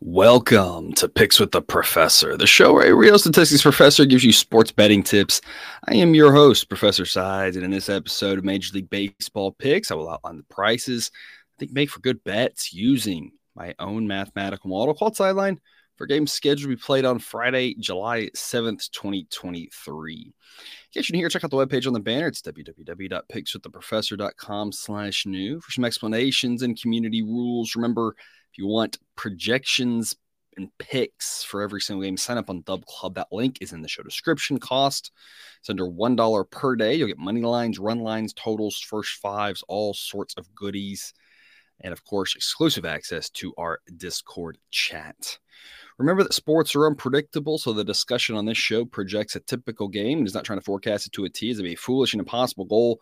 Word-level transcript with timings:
Welcome 0.00 0.94
to 0.94 1.08
Picks 1.08 1.38
with 1.38 1.52
the 1.52 1.60
Professor, 1.60 2.38
the 2.38 2.46
show 2.46 2.72
where 2.72 2.90
a 2.90 2.94
real 2.94 3.18
statistics 3.18 3.60
professor 3.60 4.06
gives 4.06 4.24
you 4.24 4.32
sports 4.32 4.72
betting 4.72 5.02
tips. 5.02 5.42
I 5.86 5.96
am 5.96 6.14
your 6.14 6.32
host, 6.32 6.70
Professor 6.70 7.04
Sides, 7.04 7.56
and 7.56 7.64
in 7.64 7.70
this 7.70 7.90
episode 7.90 8.38
of 8.38 8.44
Major 8.44 8.72
League 8.72 8.88
Baseball 8.88 9.52
picks, 9.52 9.90
I 9.90 9.94
will 9.94 10.08
outline 10.08 10.38
the 10.38 10.44
prices 10.44 11.10
I 11.14 11.54
think 11.58 11.72
make 11.72 11.90
for 11.90 12.00
good 12.00 12.24
bets 12.24 12.72
using 12.72 13.32
my 13.54 13.74
own 13.78 14.06
mathematical 14.06 14.70
model 14.70 14.94
called 14.94 15.16
Sideline 15.16 15.60
for 15.96 16.06
games 16.06 16.32
scheduled 16.32 16.62
to 16.62 16.68
be 16.68 16.76
played 16.76 17.04
on 17.04 17.18
Friday, 17.18 17.74
July 17.78 18.30
7th, 18.36 18.88
2023. 18.90 20.14
In 20.14 20.32
case 20.92 21.10
you're 21.10 21.16
here, 21.16 21.28
check 21.28 21.42
out 21.44 21.50
the 21.50 21.56
webpage 21.56 21.86
on 21.86 21.92
the 21.92 22.00
banner. 22.00 22.28
It's 22.28 22.40
www.pickswiththeprofessor.com 22.42 24.72
slash 24.72 25.26
new 25.26 25.60
for 25.60 25.72
some 25.72 25.84
explanations 25.84 26.62
and 26.62 26.80
community 26.80 27.22
rules. 27.22 27.74
Remember, 27.74 28.14
if 28.52 28.58
you 28.58 28.66
want 28.66 28.98
projections 29.16 30.14
and 30.56 30.70
picks 30.78 31.42
for 31.42 31.62
every 31.62 31.80
single 31.80 32.04
game, 32.04 32.16
sign 32.16 32.38
up 32.38 32.50
on 32.50 32.62
Dub 32.62 32.84
Club. 32.86 33.14
That 33.14 33.28
link 33.30 33.58
is 33.60 33.72
in 33.72 33.82
the 33.82 33.88
show 33.88 34.02
description. 34.02 34.58
Cost 34.58 35.12
it's 35.60 35.70
under 35.70 35.88
one 35.88 36.16
dollar 36.16 36.44
per 36.44 36.76
day. 36.76 36.94
You'll 36.94 37.08
get 37.08 37.18
money 37.18 37.42
lines, 37.42 37.78
run 37.78 38.00
lines, 38.00 38.32
totals, 38.32 38.78
first 38.78 39.20
fives, 39.20 39.64
all 39.68 39.94
sorts 39.94 40.34
of 40.36 40.52
goodies, 40.54 41.12
and 41.80 41.92
of 41.92 42.04
course, 42.04 42.36
exclusive 42.36 42.84
access 42.84 43.30
to 43.30 43.52
our 43.58 43.80
Discord 43.96 44.58
chat. 44.70 45.38
Remember 45.98 46.22
that 46.22 46.34
sports 46.34 46.74
are 46.74 46.86
unpredictable, 46.86 47.58
so 47.58 47.72
the 47.72 47.84
discussion 47.84 48.36
on 48.36 48.44
this 48.44 48.58
show 48.58 48.84
projects 48.84 49.34
a 49.34 49.40
typical 49.40 49.88
game 49.88 50.18
and 50.18 50.26
is 50.26 50.34
not 50.34 50.44
trying 50.44 50.58
to 50.58 50.64
forecast 50.64 51.06
it 51.06 51.12
to 51.12 51.24
a 51.24 51.30
T 51.30 51.50
as 51.50 51.60
a 51.60 51.74
foolish 51.74 52.12
and 52.12 52.20
impossible 52.20 52.66
goal 52.66 53.00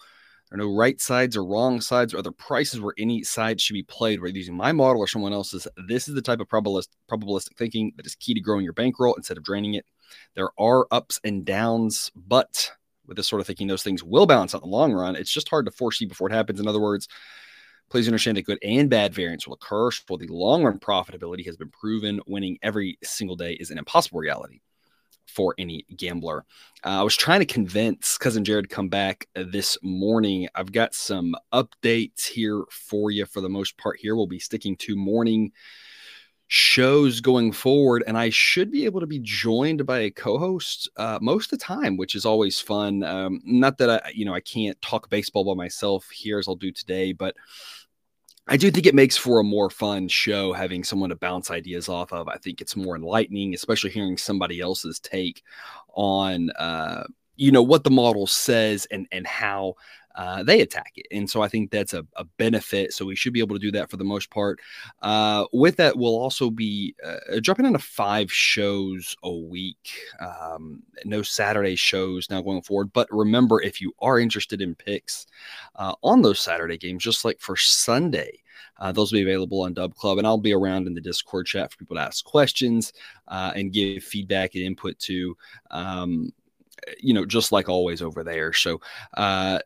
there 0.50 0.58
are 0.58 0.66
no 0.66 0.74
right 0.74 1.00
sides 1.00 1.36
or 1.36 1.44
wrong 1.44 1.80
sides 1.80 2.12
or 2.12 2.18
other 2.18 2.30
prices 2.30 2.80
where 2.80 2.95
any 2.98 3.23
side 3.23 3.60
should 3.60 3.74
be 3.74 3.82
played, 3.82 4.20
whether 4.20 4.36
using 4.36 4.56
my 4.56 4.73
model 4.73 5.01
or 5.01 5.09
someone 5.09 5.32
else's. 5.32 5.66
This 5.88 6.06
is 6.06 6.14
the 6.14 6.23
type 6.23 6.40
of 6.40 6.48
probabilistic, 6.48 6.88
probabilistic 7.10 7.56
thinking 7.56 7.92
that 7.96 8.06
is 8.06 8.14
key 8.14 8.34
to 8.34 8.40
growing 8.40 8.64
your 8.64 8.74
bankroll 8.74 9.14
instead 9.14 9.36
of 9.36 9.45
draining 9.45 9.74
it. 9.74 9.86
There 10.34 10.51
are 10.58 10.86
ups 10.90 11.18
and 11.24 11.45
downs, 11.45 12.10
but 12.14 12.70
with 13.06 13.16
this 13.16 13.26
sort 13.26 13.40
of 13.40 13.46
thinking, 13.46 13.66
those 13.66 13.82
things 13.82 14.04
will 14.04 14.26
balance 14.26 14.54
out 14.54 14.62
in 14.62 14.70
the 14.70 14.76
long 14.76 14.92
run. 14.92 15.16
It's 15.16 15.32
just 15.32 15.48
hard 15.48 15.66
to 15.66 15.73
foresee 15.73 16.06
before 16.06 16.29
it 16.29 16.34
happens. 16.34 16.60
In 16.60 16.68
other 16.68 16.80
words, 16.80 17.08
please 17.90 18.09
understand 18.09 18.37
that 18.37 18.46
good 18.46 18.59
and 18.63 18.90
bad 18.90 19.15
variance 19.15 19.46
will 19.46 19.54
occur. 19.54 19.90
While 20.07 20.18
the 20.18 20.27
long 20.29 20.65
run 20.65 20.79
profitability 20.79 21.45
has 21.46 21.57
been 21.57 21.71
proven, 21.71 22.21
winning 22.26 22.59
every 22.63 22.99
single 23.02 23.37
day 23.37 23.52
is 23.54 23.71
an 23.71 23.79
impossible 23.79 24.21
reality 24.21 24.60
for 25.26 25.54
any 25.59 25.85
gambler. 25.96 26.45
Uh, 26.85 27.01
I 27.01 27.02
was 27.02 27.16
trying 27.16 27.41
to 27.41 27.46
convince 27.46 28.18
cousin 28.18 28.45
Jared 28.45 28.71
come 28.71 28.88
back 28.88 29.26
uh, 29.37 29.45
this 29.46 29.76
morning. 29.82 30.49
I've 30.54 30.73
got 30.73 30.95
some 30.95 31.35
updates 31.52 32.26
here 32.26 32.65
for 32.71 33.10
you 33.10 33.26
for 33.26 33.41
the 33.41 33.49
most 33.49 33.76
part. 33.76 33.98
Here 33.98 34.15
we'll 34.15 34.26
be 34.26 34.38
sticking 34.38 34.76
to 34.79 34.96
morning 34.96 35.52
shows 36.48 37.20
going 37.20 37.52
forward, 37.52 38.04
and 38.06 38.16
I 38.18 38.30
should 38.30 38.70
be 38.70 38.84
able 38.84 39.00
to 39.00 39.06
be 39.06 39.18
joined 39.18 39.87
by 39.87 40.00
a 40.00 40.10
co-host 40.10 40.88
uh, 40.96 41.18
most 41.20 41.52
of 41.52 41.59
the 41.59 41.64
time, 41.64 41.96
which 41.96 42.14
is 42.14 42.24
always 42.24 42.60
fun. 42.60 43.02
Um, 43.02 43.40
not 43.45 43.78
that 43.78 43.90
I, 43.90 44.10
you 44.14 44.24
know, 44.24 44.34
I 44.34 44.40
can't 44.40 44.80
talk 44.82 45.10
baseball 45.10 45.45
by 45.45 45.54
myself 45.54 46.09
here 46.10 46.38
as 46.38 46.48
I'll 46.48 46.56
do 46.56 46.73
today, 46.73 47.12
but 47.12 47.34
I 48.46 48.59
do 48.59 48.70
think 48.70 48.84
it 48.86 48.95
makes 48.95 49.16
for 49.16 49.40
a 49.40 49.45
more 49.45 49.70
fun 49.70 50.06
show 50.09 50.52
having 50.52 50.84
someone 50.84 51.09
to 51.10 51.16
bounce 51.16 51.51
ideas 51.51 51.88
off 51.88 52.12
of. 52.12 52.28
I 52.28 52.36
think 52.36 52.60
it's 52.60 52.76
more 52.76 52.95
enlightening, 52.95 53.54
especially 53.54 53.90
hearing 53.90 54.18
somebody 54.18 54.60
else's 54.60 55.01
take 55.01 55.42
on 55.95 56.51
uh, 56.51 57.04
you 57.36 57.51
know 57.51 57.62
what 57.62 57.84
the 57.84 57.90
model 57.90 58.26
says 58.26 58.86
and 58.90 59.06
and 59.12 59.26
how 59.26 59.74
uh, 60.15 60.43
they 60.43 60.60
attack 60.60 60.93
it. 60.96 61.07
And 61.10 61.29
so 61.29 61.43
I 61.43 61.48
think 61.48 61.70
that's 61.70 61.93
a, 61.93 62.07
a, 62.16 62.24
benefit. 62.37 62.93
So 62.93 63.04
we 63.04 63.16
should 63.16 63.32
be 63.32 63.40
able 63.40 63.57
to 63.57 63.60
do 63.60 63.73
that 63.73 63.90
for 63.90 63.96
the 63.96 64.04
most 64.04 64.31
part. 64.31 64.60
Uh, 65.03 65.47
with 65.53 65.76
that, 65.76 65.97
we'll 65.97 66.16
also 66.16 66.50
be 66.50 66.94
uh, 67.04 67.41
dropping 67.41 67.66
into 67.66 67.78
five 67.78 68.30
shows 68.32 69.16
a 69.22 69.32
week. 69.32 69.92
Um, 70.20 70.82
no 71.04 71.22
Saturday 71.22 71.76
shows 71.76 72.30
now 72.30 72.42
going 72.42 72.62
forward. 72.62 72.92
But 72.92 73.08
remember, 73.10 73.60
if 73.60 73.80
you 73.80 73.92
are 74.00 74.19
interested 74.19 74.60
in 74.60 74.75
picks 74.75 75.26
uh, 75.76 75.94
on 76.02 76.22
those 76.22 76.41
Saturday 76.41 76.78
games, 76.78 77.02
just 77.02 77.25
like 77.25 77.41
for 77.41 77.56
Sunday, 77.56 78.41
uh, 78.78 78.92
those 78.92 79.12
will 79.12 79.19
be 79.19 79.22
available 79.22 79.62
on 79.62 79.75
Dub 79.75 79.94
Club, 79.94 80.19
and 80.19 80.26
I'll 80.26 80.38
be 80.38 80.52
around 80.52 80.86
in 80.86 80.94
the 80.94 81.00
Discord 81.00 81.46
chat 81.46 81.70
for 81.70 81.78
people 81.78 81.96
to 81.96 82.02
ask 82.02 82.25
questions 82.25 82.92
uh, 83.28 83.52
and 83.54 83.72
give 83.72 84.02
feedback 84.02 84.54
and 84.54 84.64
input 84.64 84.98
to. 85.00 85.36
Um, 85.70 86.32
you 86.98 87.14
know, 87.14 87.25
just 87.25 87.52
like 87.52 87.69
always 87.69 88.02
over 88.02 88.22
there. 88.22 88.52
So, 88.52 88.81
uh, 89.16 89.60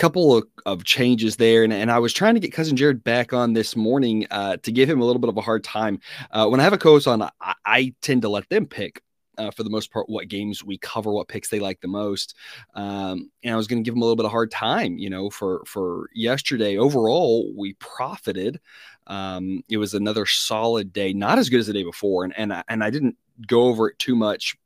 couple 0.00 0.34
of, 0.34 0.44
of 0.64 0.82
changes 0.84 1.36
there. 1.36 1.62
And, 1.62 1.74
and 1.74 1.90
I 1.90 1.98
was 1.98 2.14
trying 2.14 2.32
to 2.32 2.40
get 2.40 2.54
cousin 2.54 2.74
Jared 2.74 3.04
back 3.04 3.34
on 3.34 3.52
this 3.52 3.76
morning 3.76 4.26
uh, 4.30 4.56
to 4.62 4.72
give 4.72 4.88
him 4.88 5.02
a 5.02 5.04
little 5.04 5.20
bit 5.20 5.28
of 5.28 5.36
a 5.36 5.42
hard 5.42 5.62
time. 5.62 6.00
Uh, 6.30 6.48
when 6.48 6.58
I 6.58 6.62
have 6.62 6.72
a 6.72 6.78
co-host 6.78 7.06
on, 7.06 7.20
I, 7.20 7.54
I 7.66 7.94
tend 8.00 8.22
to 8.22 8.30
let 8.30 8.48
them 8.48 8.64
pick 8.64 9.02
uh, 9.36 9.50
for 9.50 9.62
the 9.62 9.68
most 9.68 9.92
part 9.92 10.08
what 10.08 10.28
games 10.28 10.64
we 10.64 10.78
cover, 10.78 11.12
what 11.12 11.28
picks 11.28 11.50
they 11.50 11.60
like 11.60 11.82
the 11.82 11.88
most. 11.88 12.34
Um, 12.74 13.30
and 13.44 13.52
I 13.52 13.56
was 13.58 13.66
going 13.66 13.82
to 13.82 13.86
give 13.86 13.92
them 13.92 14.00
a 14.00 14.04
little 14.06 14.16
bit 14.16 14.24
of 14.24 14.32
hard 14.32 14.50
time, 14.50 14.96
you 14.96 15.10
know, 15.10 15.28
for 15.28 15.62
for 15.66 16.08
yesterday. 16.14 16.78
Overall, 16.78 17.52
we 17.54 17.74
profited. 17.74 18.58
Um, 19.06 19.62
it 19.68 19.76
was 19.76 19.92
another 19.92 20.24
solid 20.24 20.94
day, 20.94 21.12
not 21.12 21.38
as 21.38 21.50
good 21.50 21.60
as 21.60 21.66
the 21.66 21.74
day 21.74 21.84
before, 21.84 22.24
and 22.24 22.32
and 22.38 22.54
I, 22.54 22.64
and 22.68 22.82
I 22.82 22.88
didn't 22.88 23.16
go 23.46 23.64
over 23.64 23.88
it 23.88 23.98
too 23.98 24.16
much 24.16 24.56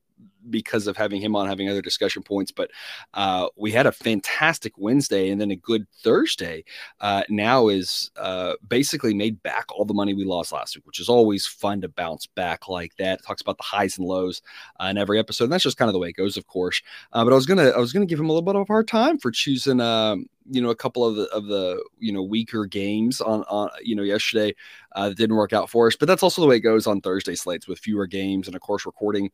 because 0.50 0.86
of 0.86 0.96
having 0.96 1.20
him 1.20 1.36
on, 1.36 1.48
having 1.48 1.68
other 1.68 1.82
discussion 1.82 2.22
points. 2.22 2.52
But 2.52 2.70
uh, 3.14 3.48
we 3.56 3.70
had 3.72 3.86
a 3.86 3.92
fantastic 3.92 4.72
Wednesday 4.76 5.30
and 5.30 5.40
then 5.40 5.50
a 5.50 5.56
good 5.56 5.86
Thursday. 6.02 6.64
Uh, 7.00 7.22
now 7.28 7.68
is 7.68 8.10
uh, 8.16 8.54
basically 8.68 9.14
made 9.14 9.42
back 9.42 9.72
all 9.72 9.84
the 9.84 9.94
money 9.94 10.14
we 10.14 10.24
lost 10.24 10.52
last 10.52 10.76
week, 10.76 10.86
which 10.86 11.00
is 11.00 11.08
always 11.08 11.46
fun 11.46 11.80
to 11.80 11.88
bounce 11.88 12.26
back 12.26 12.68
like 12.68 12.96
that. 12.96 13.20
It 13.20 13.26
talks 13.26 13.42
about 13.42 13.58
the 13.58 13.64
highs 13.64 13.98
and 13.98 14.06
lows 14.06 14.42
uh, 14.80 14.86
in 14.86 14.98
every 14.98 15.18
episode. 15.18 15.44
And 15.44 15.52
that's 15.52 15.64
just 15.64 15.76
kind 15.76 15.88
of 15.88 15.92
the 15.92 15.98
way 15.98 16.08
it 16.08 16.16
goes, 16.16 16.36
of 16.36 16.46
course. 16.46 16.82
Uh, 17.12 17.24
but 17.24 17.32
I 17.32 17.36
was 17.36 17.46
gonna 17.46 17.70
I 17.70 17.78
was 17.78 17.92
gonna 17.92 18.06
give 18.06 18.20
him 18.20 18.26
a 18.26 18.32
little 18.32 18.42
bit 18.42 18.56
of 18.56 18.62
a 18.62 18.64
hard 18.64 18.88
time 18.88 19.18
for 19.18 19.30
choosing 19.30 19.80
um, 19.80 20.26
you 20.50 20.60
know 20.60 20.70
a 20.70 20.76
couple 20.76 21.04
of 21.04 21.16
the 21.16 21.24
of 21.28 21.46
the 21.46 21.82
you 21.98 22.12
know 22.12 22.22
weaker 22.22 22.66
games 22.66 23.20
on 23.20 23.42
on 23.44 23.70
you 23.82 23.94
know 23.94 24.02
yesterday 24.02 24.54
uh, 24.94 25.10
didn't 25.10 25.36
work 25.36 25.52
out 25.52 25.70
for 25.70 25.86
us 25.86 25.96
but 25.96 26.06
that's 26.06 26.22
also 26.22 26.40
the 26.42 26.48
way 26.48 26.56
it 26.56 26.60
goes 26.60 26.86
on 26.86 27.00
thursday 27.00 27.34
slates 27.34 27.66
with 27.66 27.78
fewer 27.78 28.06
games 28.06 28.46
and 28.46 28.54
of 28.54 28.60
course 28.60 28.86
recording 28.86 29.30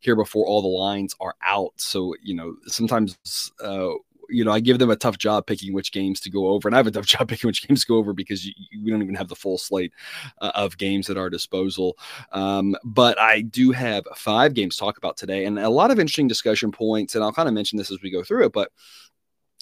here 0.00 0.16
before 0.16 0.46
all 0.46 0.62
the 0.62 0.68
lines 0.68 1.14
are 1.20 1.34
out 1.42 1.72
so 1.76 2.14
you 2.22 2.34
know 2.34 2.54
sometimes 2.66 3.52
uh, 3.62 3.90
you 4.28 4.44
know, 4.44 4.52
I 4.52 4.60
give 4.60 4.78
them 4.78 4.90
a 4.90 4.96
tough 4.96 5.18
job 5.18 5.46
picking 5.46 5.72
which 5.72 5.92
games 5.92 6.20
to 6.20 6.30
go 6.30 6.48
over, 6.48 6.68
and 6.68 6.74
I 6.74 6.78
have 6.78 6.86
a 6.86 6.90
tough 6.90 7.06
job 7.06 7.28
picking 7.28 7.48
which 7.48 7.66
games 7.66 7.82
to 7.82 7.86
go 7.86 7.96
over 7.96 8.12
because 8.12 8.46
you, 8.46 8.52
you, 8.70 8.84
we 8.84 8.90
don't 8.90 9.02
even 9.02 9.14
have 9.14 9.28
the 9.28 9.36
full 9.36 9.58
slate 9.58 9.92
uh, 10.40 10.52
of 10.54 10.76
games 10.78 11.10
at 11.10 11.16
our 11.16 11.30
disposal. 11.30 11.96
Um, 12.32 12.76
but 12.84 13.18
I 13.18 13.42
do 13.42 13.72
have 13.72 14.04
five 14.14 14.54
games 14.54 14.76
to 14.76 14.80
talk 14.80 14.98
about 14.98 15.16
today, 15.16 15.44
and 15.44 15.58
a 15.58 15.70
lot 15.70 15.90
of 15.90 15.98
interesting 15.98 16.28
discussion 16.28 16.70
points, 16.70 17.14
and 17.14 17.24
I'll 17.24 17.32
kind 17.32 17.48
of 17.48 17.54
mention 17.54 17.78
this 17.78 17.90
as 17.90 18.02
we 18.02 18.10
go 18.10 18.22
through 18.22 18.46
it. 18.46 18.52
But 18.52 18.70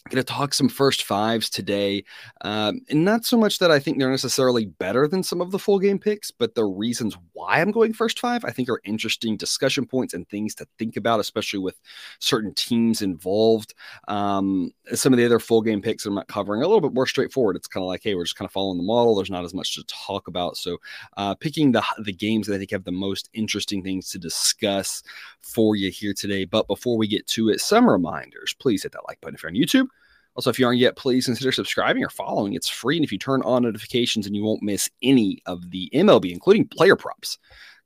going 0.08 0.24
to 0.24 0.32
talk 0.32 0.54
some 0.54 0.68
first 0.68 1.04
fives 1.04 1.50
today. 1.50 2.04
Um, 2.42 2.80
and 2.88 3.04
not 3.04 3.24
so 3.24 3.36
much 3.36 3.58
that 3.58 3.70
I 3.70 3.78
think 3.78 3.98
they're 3.98 4.10
necessarily 4.10 4.66
better 4.66 5.08
than 5.08 5.22
some 5.22 5.40
of 5.40 5.50
the 5.50 5.58
full 5.58 5.78
game 5.78 5.98
picks, 5.98 6.30
but 6.30 6.54
the 6.54 6.64
reasons 6.64 7.16
why 7.32 7.60
I'm 7.60 7.70
going 7.70 7.92
first 7.92 8.18
five, 8.18 8.44
I 8.44 8.50
think 8.50 8.68
are 8.68 8.80
interesting 8.84 9.36
discussion 9.36 9.86
points 9.86 10.14
and 10.14 10.28
things 10.28 10.54
to 10.56 10.66
think 10.78 10.96
about, 10.96 11.20
especially 11.20 11.58
with 11.58 11.80
certain 12.18 12.54
teams 12.54 13.02
involved. 13.02 13.74
Um, 14.08 14.70
some 14.94 15.12
of 15.12 15.18
the 15.18 15.24
other 15.24 15.38
full 15.38 15.62
game 15.62 15.82
picks 15.82 16.06
I'm 16.06 16.14
not 16.14 16.28
covering 16.28 16.62
a 16.62 16.66
little 16.66 16.80
bit 16.80 16.94
more 16.94 17.06
straightforward. 17.06 17.56
It's 17.56 17.68
kind 17.68 17.82
of 17.82 17.88
like, 17.88 18.02
hey, 18.02 18.14
we're 18.14 18.24
just 18.24 18.36
kind 18.36 18.46
of 18.46 18.52
following 18.52 18.78
the 18.78 18.84
model. 18.84 19.14
There's 19.14 19.30
not 19.30 19.44
as 19.44 19.54
much 19.54 19.74
to 19.74 19.84
talk 19.84 20.28
about. 20.28 20.56
So 20.56 20.78
uh, 21.16 21.34
picking 21.34 21.72
the, 21.72 21.84
the 21.98 22.12
games 22.12 22.46
that 22.46 22.54
I 22.54 22.58
think 22.58 22.70
have 22.70 22.84
the 22.84 22.92
most 22.92 23.28
interesting 23.32 23.82
things 23.82 24.10
to 24.10 24.18
discuss 24.18 25.02
for 25.40 25.76
you 25.76 25.90
here 25.90 26.14
today. 26.14 26.44
But 26.44 26.68
before 26.68 26.96
we 26.96 27.08
get 27.08 27.26
to 27.28 27.48
it, 27.48 27.60
some 27.60 27.88
reminders. 27.88 28.54
Please 28.58 28.82
hit 28.82 28.92
that 28.92 29.06
like 29.08 29.20
button 29.20 29.34
if 29.34 29.42
you're 29.42 29.50
on 29.50 29.56
YouTube. 29.56 29.88
Also, 30.36 30.50
if 30.50 30.58
you 30.58 30.66
aren't 30.66 30.78
yet, 30.78 30.96
please 30.96 31.26
consider 31.26 31.50
subscribing 31.50 32.04
or 32.04 32.10
following. 32.10 32.52
It's 32.52 32.68
free. 32.68 32.96
And 32.96 33.04
if 33.04 33.10
you 33.10 33.18
turn 33.18 33.42
on 33.42 33.62
notifications 33.62 34.26
and 34.26 34.36
you 34.36 34.44
won't 34.44 34.62
miss 34.62 34.88
any 35.02 35.42
of 35.46 35.70
the 35.70 35.90
MLB, 35.94 36.30
including 36.30 36.68
player 36.68 36.94
props, 36.94 37.38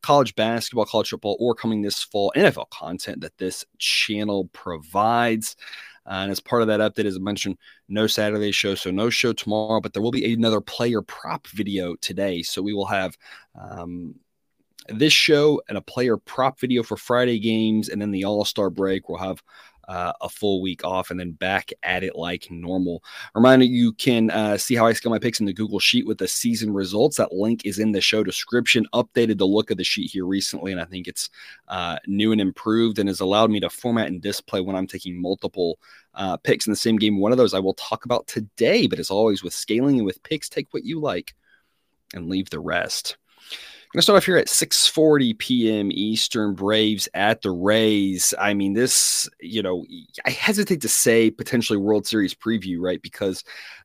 college 0.02 0.34
basketball, 0.34 0.84
college 0.84 1.10
football, 1.10 1.36
or 1.38 1.54
coming 1.54 1.80
this 1.80 2.02
fall 2.02 2.32
NFL 2.36 2.68
content 2.70 3.20
that 3.20 3.38
this 3.38 3.64
channel 3.78 4.50
provides. 4.52 5.56
Uh, 6.06 6.22
and 6.22 6.32
as 6.32 6.40
part 6.40 6.62
of 6.62 6.68
that 6.68 6.80
update, 6.80 7.04
as 7.04 7.16
I 7.16 7.20
mentioned, 7.20 7.56
no 7.88 8.08
Saturday 8.08 8.50
show, 8.50 8.74
so 8.74 8.90
no 8.90 9.10
show 9.10 9.32
tomorrow, 9.32 9.80
but 9.80 9.92
there 9.92 10.02
will 10.02 10.10
be 10.10 10.32
another 10.32 10.60
player 10.60 11.02
prop 11.02 11.46
video 11.48 11.94
today. 11.96 12.42
So 12.42 12.62
we 12.62 12.74
will 12.74 12.86
have 12.86 13.16
um, 13.54 14.16
this 14.88 15.12
show 15.12 15.62
and 15.68 15.78
a 15.78 15.82
player 15.82 16.16
prop 16.16 16.58
video 16.58 16.82
for 16.82 16.96
Friday 16.96 17.38
games, 17.38 17.88
and 17.88 18.00
then 18.00 18.10
the 18.10 18.24
All 18.24 18.44
Star 18.44 18.70
break. 18.70 19.08
We'll 19.08 19.18
have 19.18 19.42
uh, 19.90 20.12
a 20.20 20.28
full 20.28 20.62
week 20.62 20.84
off 20.84 21.10
and 21.10 21.18
then 21.18 21.32
back 21.32 21.72
at 21.82 22.04
it 22.04 22.14
like 22.14 22.48
normal. 22.48 23.02
Reminder 23.34 23.64
you 23.64 23.92
can 23.92 24.30
uh, 24.30 24.56
see 24.56 24.76
how 24.76 24.86
I 24.86 24.92
scale 24.92 25.10
my 25.10 25.18
picks 25.18 25.40
in 25.40 25.46
the 25.46 25.52
Google 25.52 25.80
Sheet 25.80 26.06
with 26.06 26.18
the 26.18 26.28
season 26.28 26.72
results. 26.72 27.16
That 27.16 27.32
link 27.32 27.66
is 27.66 27.80
in 27.80 27.90
the 27.90 28.00
show 28.00 28.22
description. 28.22 28.86
Updated 28.94 29.38
the 29.38 29.48
look 29.48 29.72
of 29.72 29.78
the 29.78 29.84
sheet 29.84 30.12
here 30.12 30.26
recently, 30.26 30.70
and 30.70 30.80
I 30.80 30.84
think 30.84 31.08
it's 31.08 31.28
uh, 31.66 31.98
new 32.06 32.30
and 32.30 32.40
improved 32.40 33.00
and 33.00 33.08
has 33.08 33.18
allowed 33.18 33.50
me 33.50 33.58
to 33.60 33.68
format 33.68 34.06
and 34.06 34.22
display 34.22 34.60
when 34.60 34.76
I'm 34.76 34.86
taking 34.86 35.20
multiple 35.20 35.80
uh, 36.14 36.36
picks 36.36 36.68
in 36.68 36.70
the 36.70 36.76
same 36.76 36.96
game. 36.96 37.18
One 37.18 37.32
of 37.32 37.38
those 37.38 37.52
I 37.52 37.58
will 37.58 37.74
talk 37.74 38.04
about 38.04 38.28
today, 38.28 38.86
but 38.86 39.00
as 39.00 39.10
always, 39.10 39.42
with 39.42 39.52
scaling 39.52 39.96
and 39.96 40.06
with 40.06 40.22
picks, 40.22 40.48
take 40.48 40.72
what 40.72 40.84
you 40.84 41.00
like 41.00 41.34
and 42.14 42.28
leave 42.28 42.48
the 42.50 42.60
rest. 42.60 43.16
I'm 43.90 43.98
gonna 43.98 44.02
start 44.02 44.18
off 44.18 44.26
here 44.26 44.36
at 44.36 44.46
6:40 44.46 45.36
p.m. 45.36 45.90
Eastern. 45.90 46.54
Braves 46.54 47.08
at 47.12 47.42
the 47.42 47.50
Rays. 47.50 48.32
I 48.38 48.54
mean, 48.54 48.72
this, 48.72 49.28
you 49.40 49.62
know, 49.62 49.84
I 50.24 50.30
hesitate 50.30 50.80
to 50.82 50.88
say 50.88 51.28
potentially 51.28 51.76
World 51.76 52.06
Series 52.06 52.32
preview, 52.32 52.76
right? 52.78 53.02
Because 53.02 53.42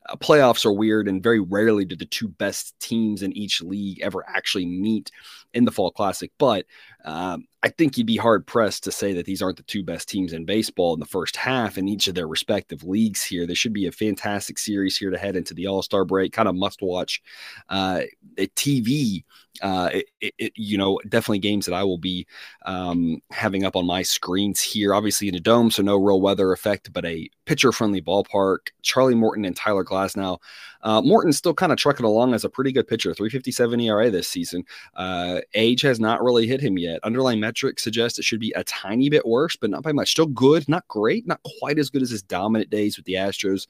uh, 0.08 0.16
playoffs 0.16 0.64
are 0.64 0.72
weird, 0.72 1.08
and 1.08 1.24
very 1.24 1.40
rarely 1.40 1.86
do 1.86 1.96
the 1.96 2.06
two 2.06 2.28
best 2.28 2.80
teams 2.80 3.24
in 3.24 3.36
each 3.36 3.64
league 3.64 4.00
ever 4.02 4.24
actually 4.30 4.68
meet 4.68 5.10
in 5.56 5.66
the 5.66 5.72
Fall 5.72 5.90
Classic. 5.90 6.32
But 6.38 6.68
um, 7.04 7.48
I 7.64 7.70
think 7.70 7.98
you'd 7.98 8.06
be 8.06 8.16
hard 8.16 8.46
pressed 8.46 8.84
to 8.84 8.92
say 8.92 9.12
that 9.14 9.26
these 9.26 9.42
aren't 9.42 9.58
the 9.58 9.64
two 9.64 9.84
best 9.84 10.08
teams 10.08 10.34
in 10.34 10.46
baseball 10.46 10.94
in 10.94 11.00
the 11.00 11.08
first 11.08 11.36
half 11.36 11.80
in 11.80 11.90
each 11.90 12.08
of 12.08 12.14
their 12.14 12.28
respective 12.28 12.84
leagues 12.84 13.24
here. 13.24 13.48
There 13.48 13.56
should 13.56 13.74
be 13.74 13.88
a 13.88 13.92
fantastic 13.92 14.60
series 14.60 14.98
here 14.98 15.10
to 15.10 15.18
head 15.18 15.36
into 15.36 15.56
the 15.56 15.66
All 15.66 15.82
Star 15.82 16.06
break, 16.06 16.32
kind 16.32 16.48
of 16.48 16.54
must 16.54 16.84
watch 16.84 17.24
uh, 17.70 18.02
TV 18.38 19.24
uh, 19.62 19.90
it, 20.22 20.34
it, 20.38 20.54
you 20.56 20.78
know, 20.78 21.00
definitely 21.08 21.40
games 21.40 21.66
that 21.66 21.74
I 21.74 21.84
will 21.84 21.98
be 21.98 22.28
um, 22.66 23.22
having 23.32 23.64
up 23.64 23.76
on 23.76 23.86
my 23.86 24.02
screens 24.02 24.62
here. 24.62 24.94
Obviously 24.94 25.28
in 25.28 25.36
a 25.36 25.40
dome, 25.40 25.72
so 25.72 25.82
no 25.82 25.98
real 25.98 26.22
weather 26.22 26.52
effect, 26.52 26.92
but 26.94 27.06
a 27.06 27.30
pitcher-friendly 27.46 28.02
ballpark. 28.02 28.70
Charlie 28.82 29.16
Morton 29.16 29.46
and 29.46 29.56
Tyler 29.56 29.84
Glasnow. 29.84 30.40
Uh, 30.82 31.02
Morton's 31.02 31.38
still 31.38 31.54
kind 31.54 31.72
of 31.72 31.78
trucking 31.78 32.06
along 32.06 32.34
as 32.34 32.44
a 32.44 32.50
pretty 32.50 32.72
good 32.72 32.88
pitcher, 32.88 33.14
357 33.14 33.80
ERA 33.80 34.12
this 34.12 34.28
season. 34.28 34.64
Uh, 34.96 35.42
age 35.54 35.82
has 35.82 36.00
not 36.00 36.24
really 36.24 36.48
hit 36.48 36.62
him 36.62 36.78
yet. 36.78 37.00
Underlying 37.04 37.40
metrics 37.40 37.84
suggest 37.84 38.20
it 38.20 38.26
should 38.26 38.40
be 38.40 38.54
a 38.56 38.64
tiny 38.64 39.10
bit 39.10 39.26
worse, 39.26 39.56
but 39.56 39.70
not 39.70 39.84
by 39.84 39.92
much. 39.92 40.12
Still 40.12 40.28
good, 40.28 40.68
not 40.70 40.88
great, 40.88 41.26
not 41.26 41.42
quite 41.60 41.80
as 41.80 41.90
good 41.90 42.02
as 42.02 42.10
his 42.10 42.22
dominant 42.22 42.70
days 42.70 42.98
with 42.98 43.06
the 43.06 43.14
Astros, 43.14 43.68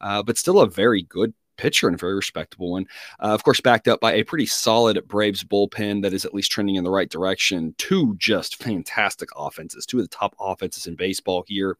uh, 0.00 0.22
but 0.22 0.38
still 0.38 0.60
a 0.60 0.68
very 0.68 1.02
good 1.02 1.32
pitcher 1.56 1.86
and 1.86 1.94
a 1.94 1.98
very 1.98 2.14
respectable 2.14 2.72
one. 2.72 2.86
Uh, 3.20 3.28
of 3.28 3.42
course, 3.44 3.60
backed 3.60 3.88
up 3.88 4.00
by 4.00 4.14
a 4.14 4.24
pretty 4.24 4.46
solid 4.46 5.00
Braves 5.06 5.44
bullpen 5.44 6.02
that 6.02 6.12
is 6.12 6.24
at 6.24 6.34
least 6.34 6.50
trending 6.50 6.76
in 6.76 6.84
the 6.84 6.90
right 6.90 7.10
direction. 7.10 7.74
Two 7.78 8.14
just 8.18 8.62
fantastic 8.62 9.28
offenses, 9.36 9.86
two 9.86 9.98
of 9.98 10.04
the 10.04 10.16
top 10.16 10.34
offenses 10.40 10.86
in 10.86 10.94
baseball 10.94 11.44
here. 11.46 11.78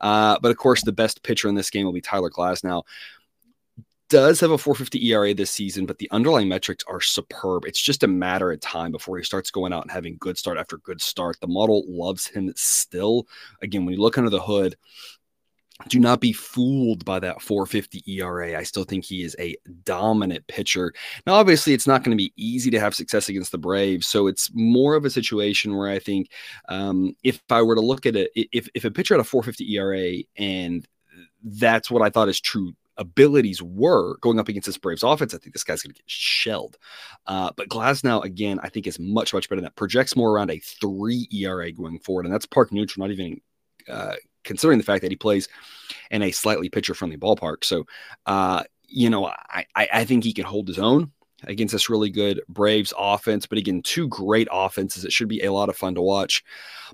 Uh, 0.00 0.38
but 0.40 0.50
of 0.50 0.56
course, 0.56 0.82
the 0.82 0.92
best 0.92 1.22
pitcher 1.22 1.48
in 1.48 1.54
this 1.54 1.70
game 1.70 1.84
will 1.84 1.92
be 1.92 2.00
Tyler 2.00 2.30
Glasnow 2.30 2.82
does 4.08 4.38
have 4.40 4.52
a 4.52 4.58
450 4.58 5.10
ERA 5.10 5.34
this 5.34 5.50
season, 5.50 5.84
but 5.84 5.98
the 5.98 6.08
underlying 6.12 6.48
metrics 6.48 6.84
are 6.86 7.00
superb. 7.00 7.64
It's 7.64 7.80
just 7.80 8.04
a 8.04 8.08
matter 8.08 8.52
of 8.52 8.60
time 8.60 8.92
before 8.92 9.18
he 9.18 9.24
starts 9.24 9.50
going 9.50 9.72
out 9.72 9.82
and 9.82 9.90
having 9.90 10.16
good 10.20 10.38
start 10.38 10.58
after 10.58 10.78
good 10.78 11.00
start. 11.00 11.38
The 11.40 11.48
model 11.48 11.84
loves 11.88 12.26
him 12.26 12.52
still. 12.54 13.26
Again, 13.62 13.84
when 13.84 13.94
you 13.94 14.00
look 14.00 14.16
under 14.16 14.30
the 14.30 14.40
hood, 14.40 14.76
do 15.88 16.00
not 16.00 16.20
be 16.20 16.32
fooled 16.32 17.04
by 17.04 17.18
that 17.20 17.42
450 17.42 18.02
ERA. 18.06 18.58
I 18.58 18.62
still 18.62 18.84
think 18.84 19.04
he 19.04 19.22
is 19.22 19.36
a 19.38 19.56
dominant 19.84 20.46
pitcher. 20.46 20.92
Now, 21.26 21.34
obviously, 21.34 21.74
it's 21.74 21.86
not 21.86 22.02
going 22.02 22.16
to 22.16 22.22
be 22.22 22.32
easy 22.36 22.70
to 22.70 22.80
have 22.80 22.94
success 22.94 23.28
against 23.28 23.52
the 23.52 23.58
Braves. 23.58 24.06
So 24.06 24.26
it's 24.26 24.50
more 24.54 24.94
of 24.94 25.04
a 25.04 25.10
situation 25.10 25.76
where 25.76 25.88
I 25.88 25.98
think 25.98 26.30
um, 26.68 27.14
if 27.22 27.42
I 27.50 27.62
were 27.62 27.74
to 27.74 27.80
look 27.80 28.06
at 28.06 28.16
it, 28.16 28.30
if, 28.34 28.68
if 28.74 28.84
a 28.84 28.90
pitcher 28.90 29.14
had 29.14 29.20
a 29.20 29.24
450 29.24 29.76
ERA 29.76 30.22
and 30.36 30.86
that's 31.44 31.90
what 31.90 32.02
I 32.02 32.10
thought 32.10 32.28
his 32.28 32.40
true 32.40 32.72
abilities 32.98 33.62
were 33.62 34.16
going 34.18 34.40
up 34.40 34.48
against 34.48 34.66
this 34.66 34.78
Braves 34.78 35.02
offense, 35.02 35.34
I 35.34 35.38
think 35.38 35.52
this 35.52 35.64
guy's 35.64 35.82
going 35.82 35.92
to 35.94 36.00
get 36.00 36.10
shelled. 36.10 36.78
Uh, 37.26 37.50
but 37.54 37.68
Glasnow, 37.68 38.24
again, 38.24 38.58
I 38.62 38.70
think 38.70 38.86
is 38.86 38.98
much, 38.98 39.34
much 39.34 39.48
better 39.48 39.60
than 39.60 39.64
that. 39.64 39.76
Projects 39.76 40.16
more 40.16 40.32
around 40.32 40.50
a 40.50 40.58
three 40.58 41.28
ERA 41.30 41.70
going 41.70 41.98
forward. 41.98 42.24
And 42.24 42.32
that's 42.32 42.46
park 42.46 42.72
neutral, 42.72 43.06
not 43.06 43.12
even 43.12 43.40
uh, 43.88 44.14
considering 44.46 44.78
the 44.78 44.84
fact 44.84 45.02
that 45.02 45.10
he 45.10 45.16
plays 45.16 45.48
in 46.10 46.22
a 46.22 46.30
slightly 46.30 46.68
pitcher 46.68 46.94
friendly 46.94 47.18
ballpark. 47.18 47.64
So, 47.64 47.84
uh, 48.24 48.64
you 48.88 49.10
know, 49.10 49.26
I, 49.26 49.66
I 49.74 50.04
think 50.04 50.24
he 50.24 50.32
can 50.32 50.44
hold 50.44 50.68
his 50.68 50.78
own 50.78 51.12
against 51.44 51.72
this 51.72 51.90
really 51.90 52.10
good 52.10 52.40
Braves 52.48 52.92
offense. 52.96 53.46
But 53.46 53.58
again, 53.58 53.82
two 53.82 54.08
great 54.08 54.48
offenses. 54.50 55.04
It 55.04 55.12
should 55.12 55.28
be 55.28 55.42
a 55.42 55.52
lot 55.52 55.68
of 55.68 55.76
fun 55.76 55.94
to 55.94 56.00
watch. 56.00 56.44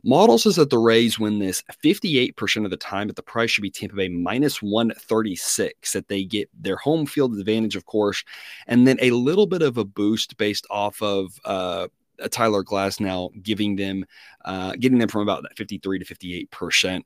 Model 0.02 0.38
says 0.38 0.56
that 0.56 0.70
the 0.70 0.78
Rays 0.78 1.18
win 1.18 1.38
this 1.38 1.62
58% 1.84 2.64
of 2.64 2.70
the 2.70 2.76
time, 2.76 3.06
but 3.06 3.16
the 3.16 3.22
price 3.22 3.50
should 3.50 3.62
be 3.62 3.70
Tampa 3.70 3.96
Bay 3.96 4.08
minus 4.08 4.62
136, 4.62 5.92
that 5.92 6.08
they 6.08 6.24
get 6.24 6.48
their 6.60 6.76
home 6.76 7.06
field 7.06 7.36
advantage, 7.36 7.76
of 7.76 7.86
course, 7.86 8.24
and 8.66 8.86
then 8.86 8.98
a 9.00 9.10
little 9.12 9.46
bit 9.46 9.62
of 9.62 9.78
a 9.78 9.84
boost 9.84 10.36
based 10.36 10.66
off 10.70 11.00
of 11.02 11.38
uh, 11.44 11.88
Tyler 12.30 12.64
Glasnow 12.64 13.30
giving 13.42 13.76
them, 13.76 14.04
uh, 14.44 14.74
getting 14.78 14.98
them 14.98 15.08
from 15.08 15.22
about 15.22 15.44
53 15.56 16.00
to 16.00 16.04
58%. 16.04 17.02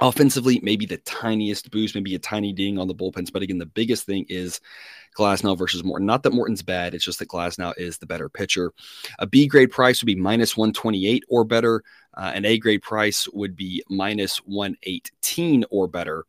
Offensively, 0.00 0.58
maybe 0.62 0.86
the 0.86 0.96
tiniest 0.98 1.70
boost, 1.70 1.94
maybe 1.94 2.14
a 2.14 2.18
tiny 2.18 2.52
ding 2.52 2.78
on 2.78 2.88
the 2.88 2.94
bullpens. 2.94 3.32
But 3.32 3.42
again, 3.42 3.58
the 3.58 3.66
biggest 3.66 4.06
thing 4.06 4.24
is 4.28 4.60
Glasnow 5.16 5.56
versus 5.56 5.84
Morton. 5.84 6.06
Not 6.06 6.22
that 6.22 6.32
Morton's 6.32 6.62
bad, 6.62 6.94
it's 6.94 7.04
just 7.04 7.18
that 7.18 7.28
Glasnow 7.28 7.74
is 7.76 7.98
the 7.98 8.06
better 8.06 8.28
pitcher. 8.28 8.72
A 9.18 9.26
B 9.26 9.46
grade 9.46 9.70
price 9.70 10.00
would 10.00 10.06
be 10.06 10.14
minus 10.14 10.56
128 10.56 11.24
or 11.28 11.44
better. 11.44 11.82
Uh, 12.14 12.32
an 12.34 12.46
A 12.46 12.58
grade 12.58 12.82
price 12.82 13.28
would 13.28 13.54
be 13.54 13.82
minus 13.90 14.38
118 14.38 15.64
or 15.70 15.86
better. 15.86 16.24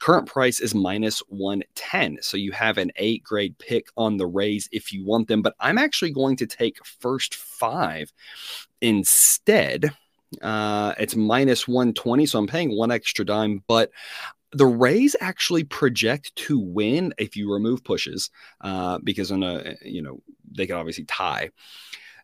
Current 0.00 0.26
price 0.26 0.60
is 0.60 0.74
minus 0.74 1.20
110. 1.28 2.18
So 2.22 2.38
you 2.38 2.52
have 2.52 2.78
an 2.78 2.90
A 2.96 3.18
grade 3.18 3.56
pick 3.58 3.86
on 3.96 4.16
the 4.16 4.26
Rays 4.26 4.68
if 4.72 4.92
you 4.92 5.04
want 5.04 5.28
them. 5.28 5.42
But 5.42 5.54
I'm 5.60 5.78
actually 5.78 6.10
going 6.10 6.36
to 6.36 6.46
take 6.46 6.84
first 6.84 7.34
five 7.34 8.10
instead 8.80 9.92
uh, 10.42 10.94
it's 10.98 11.16
minus 11.16 11.66
120, 11.66 12.26
so 12.26 12.38
I'm 12.38 12.46
paying 12.46 12.76
one 12.76 12.90
extra 12.90 13.24
dime, 13.24 13.62
but 13.66 13.90
the 14.52 14.66
Rays 14.66 15.14
actually 15.20 15.64
project 15.64 16.34
to 16.34 16.58
win 16.58 17.14
if 17.18 17.36
you 17.36 17.52
remove 17.52 17.84
pushes, 17.84 18.30
uh, 18.60 18.98
because 19.02 19.30
on 19.30 19.42
a 19.42 19.76
you 19.82 20.02
know 20.02 20.20
they 20.50 20.66
could 20.66 20.76
obviously 20.76 21.04
tie. 21.04 21.50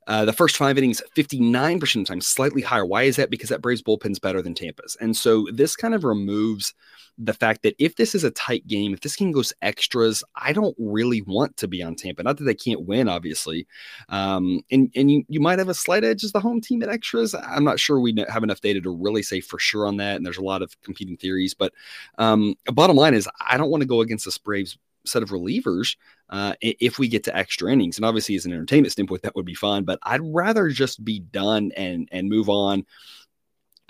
Uh, 0.06 0.24
the 0.24 0.32
first 0.32 0.56
five 0.56 0.78
innings, 0.78 1.02
59% 1.16 1.74
of 1.74 1.80
the 1.80 2.04
time, 2.04 2.20
slightly 2.20 2.62
higher. 2.62 2.86
Why 2.86 3.02
is 3.02 3.16
that? 3.16 3.30
Because 3.30 3.48
that 3.48 3.62
Braves 3.62 3.82
bullpen's 3.82 4.18
better 4.18 4.40
than 4.40 4.54
Tampa's. 4.54 4.96
And 5.00 5.16
so 5.16 5.46
this 5.52 5.74
kind 5.76 5.94
of 5.94 6.04
removes 6.04 6.74
the 7.18 7.32
fact 7.32 7.62
that 7.62 7.74
if 7.78 7.96
this 7.96 8.14
is 8.14 8.24
a 8.24 8.30
tight 8.32 8.66
game, 8.66 8.92
if 8.92 9.00
this 9.00 9.16
game 9.16 9.32
goes 9.32 9.52
extras, 9.62 10.22
I 10.36 10.52
don't 10.52 10.76
really 10.78 11.22
want 11.22 11.56
to 11.56 11.68
be 11.68 11.82
on 11.82 11.94
Tampa. 11.94 12.22
Not 12.22 12.36
that 12.36 12.44
they 12.44 12.54
can't 12.54 12.86
win, 12.86 13.08
obviously. 13.08 13.66
Um, 14.08 14.60
and 14.70 14.90
and 14.94 15.10
you, 15.10 15.24
you 15.28 15.40
might 15.40 15.58
have 15.58 15.68
a 15.68 15.74
slight 15.74 16.04
edge 16.04 16.24
as 16.24 16.32
the 16.32 16.40
home 16.40 16.60
team 16.60 16.82
at 16.82 16.88
extras. 16.88 17.34
I'm 17.34 17.64
not 17.64 17.80
sure 17.80 17.98
we 17.98 18.14
have 18.28 18.42
enough 18.42 18.60
data 18.60 18.80
to 18.82 18.90
really 18.90 19.22
say 19.22 19.40
for 19.40 19.58
sure 19.58 19.86
on 19.86 19.96
that. 19.96 20.16
And 20.16 20.26
there's 20.26 20.38
a 20.38 20.44
lot 20.44 20.62
of 20.62 20.80
competing 20.82 21.16
theories. 21.16 21.54
But 21.54 21.72
um, 22.18 22.54
bottom 22.66 22.96
line 22.96 23.14
is, 23.14 23.28
I 23.40 23.56
don't 23.56 23.70
want 23.70 23.80
to 23.80 23.88
go 23.88 24.02
against 24.02 24.26
the 24.26 24.38
Braves 24.44 24.76
set 25.06 25.22
of 25.22 25.30
relievers 25.30 25.96
uh, 26.30 26.54
if 26.60 26.98
we 26.98 27.08
get 27.08 27.24
to 27.24 27.36
extra 27.36 27.72
innings. 27.72 27.96
And 27.96 28.04
obviously, 28.04 28.34
as 28.34 28.46
an 28.46 28.52
entertainment 28.52 28.92
standpoint, 28.92 29.22
that 29.22 29.36
would 29.36 29.46
be 29.46 29.54
fine. 29.54 29.84
But 29.84 29.98
I'd 30.02 30.20
rather 30.22 30.68
just 30.68 31.04
be 31.04 31.20
done 31.20 31.72
and 31.76 32.08
and 32.12 32.28
move 32.28 32.48
on 32.48 32.84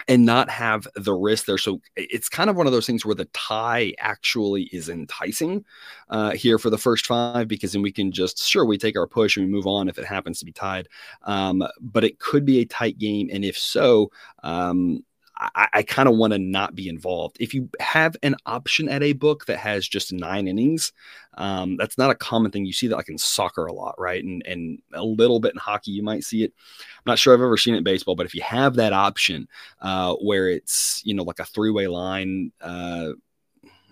and 0.08 0.24
not 0.24 0.48
have 0.48 0.86
the 0.94 1.12
risk 1.12 1.46
there. 1.46 1.58
So 1.58 1.80
it's 1.96 2.28
kind 2.28 2.48
of 2.48 2.56
one 2.56 2.66
of 2.66 2.72
those 2.72 2.86
things 2.86 3.04
where 3.04 3.14
the 3.14 3.24
tie 3.26 3.92
actually 3.98 4.64
is 4.64 4.88
enticing 4.88 5.64
uh, 6.10 6.32
here 6.32 6.58
for 6.58 6.70
the 6.70 6.78
first 6.78 7.06
five 7.06 7.48
because 7.48 7.72
then 7.72 7.82
we 7.82 7.92
can 7.92 8.12
just 8.12 8.46
sure 8.46 8.64
we 8.64 8.78
take 8.78 8.96
our 8.96 9.06
push 9.06 9.36
and 9.36 9.46
we 9.46 9.52
move 9.52 9.66
on 9.66 9.88
if 9.88 9.98
it 9.98 10.04
happens 10.04 10.38
to 10.38 10.44
be 10.44 10.52
tied. 10.52 10.88
Um, 11.22 11.66
but 11.80 12.04
it 12.04 12.18
could 12.18 12.44
be 12.44 12.60
a 12.60 12.66
tight 12.66 12.98
game, 12.98 13.30
and 13.32 13.44
if 13.44 13.58
so, 13.58 14.10
um, 14.42 15.04
I, 15.38 15.68
I 15.74 15.82
kind 15.82 16.08
of 16.08 16.16
want 16.16 16.32
to 16.32 16.38
not 16.38 16.74
be 16.74 16.88
involved. 16.88 17.36
If 17.40 17.52
you 17.52 17.68
have 17.80 18.16
an 18.22 18.36
option 18.46 18.88
at 18.88 19.02
a 19.02 19.12
book 19.12 19.46
that 19.46 19.58
has 19.58 19.86
just 19.86 20.12
nine 20.12 20.48
innings, 20.48 20.92
um, 21.34 21.76
that's 21.76 21.98
not 21.98 22.10
a 22.10 22.14
common 22.14 22.50
thing. 22.50 22.64
You 22.64 22.72
see 22.72 22.86
that 22.86 22.96
like 22.96 23.08
in 23.08 23.18
soccer 23.18 23.66
a 23.66 23.72
lot, 23.72 23.94
right? 23.98 24.22
And 24.24 24.42
and 24.46 24.80
a 24.94 25.04
little 25.04 25.40
bit 25.40 25.52
in 25.52 25.58
hockey, 25.58 25.90
you 25.90 26.02
might 26.02 26.24
see 26.24 26.42
it. 26.42 26.52
I'm 26.78 27.02
not 27.06 27.18
sure 27.18 27.34
I've 27.34 27.40
ever 27.40 27.56
seen 27.56 27.74
it 27.74 27.78
in 27.78 27.84
baseball, 27.84 28.16
but 28.16 28.26
if 28.26 28.34
you 28.34 28.42
have 28.42 28.76
that 28.76 28.92
option 28.92 29.48
uh, 29.82 30.14
where 30.14 30.48
it's 30.48 31.02
you 31.04 31.14
know 31.14 31.24
like 31.24 31.38
a 31.38 31.44
three 31.44 31.70
way 31.70 31.86
line, 31.86 32.52
uh, 32.60 33.10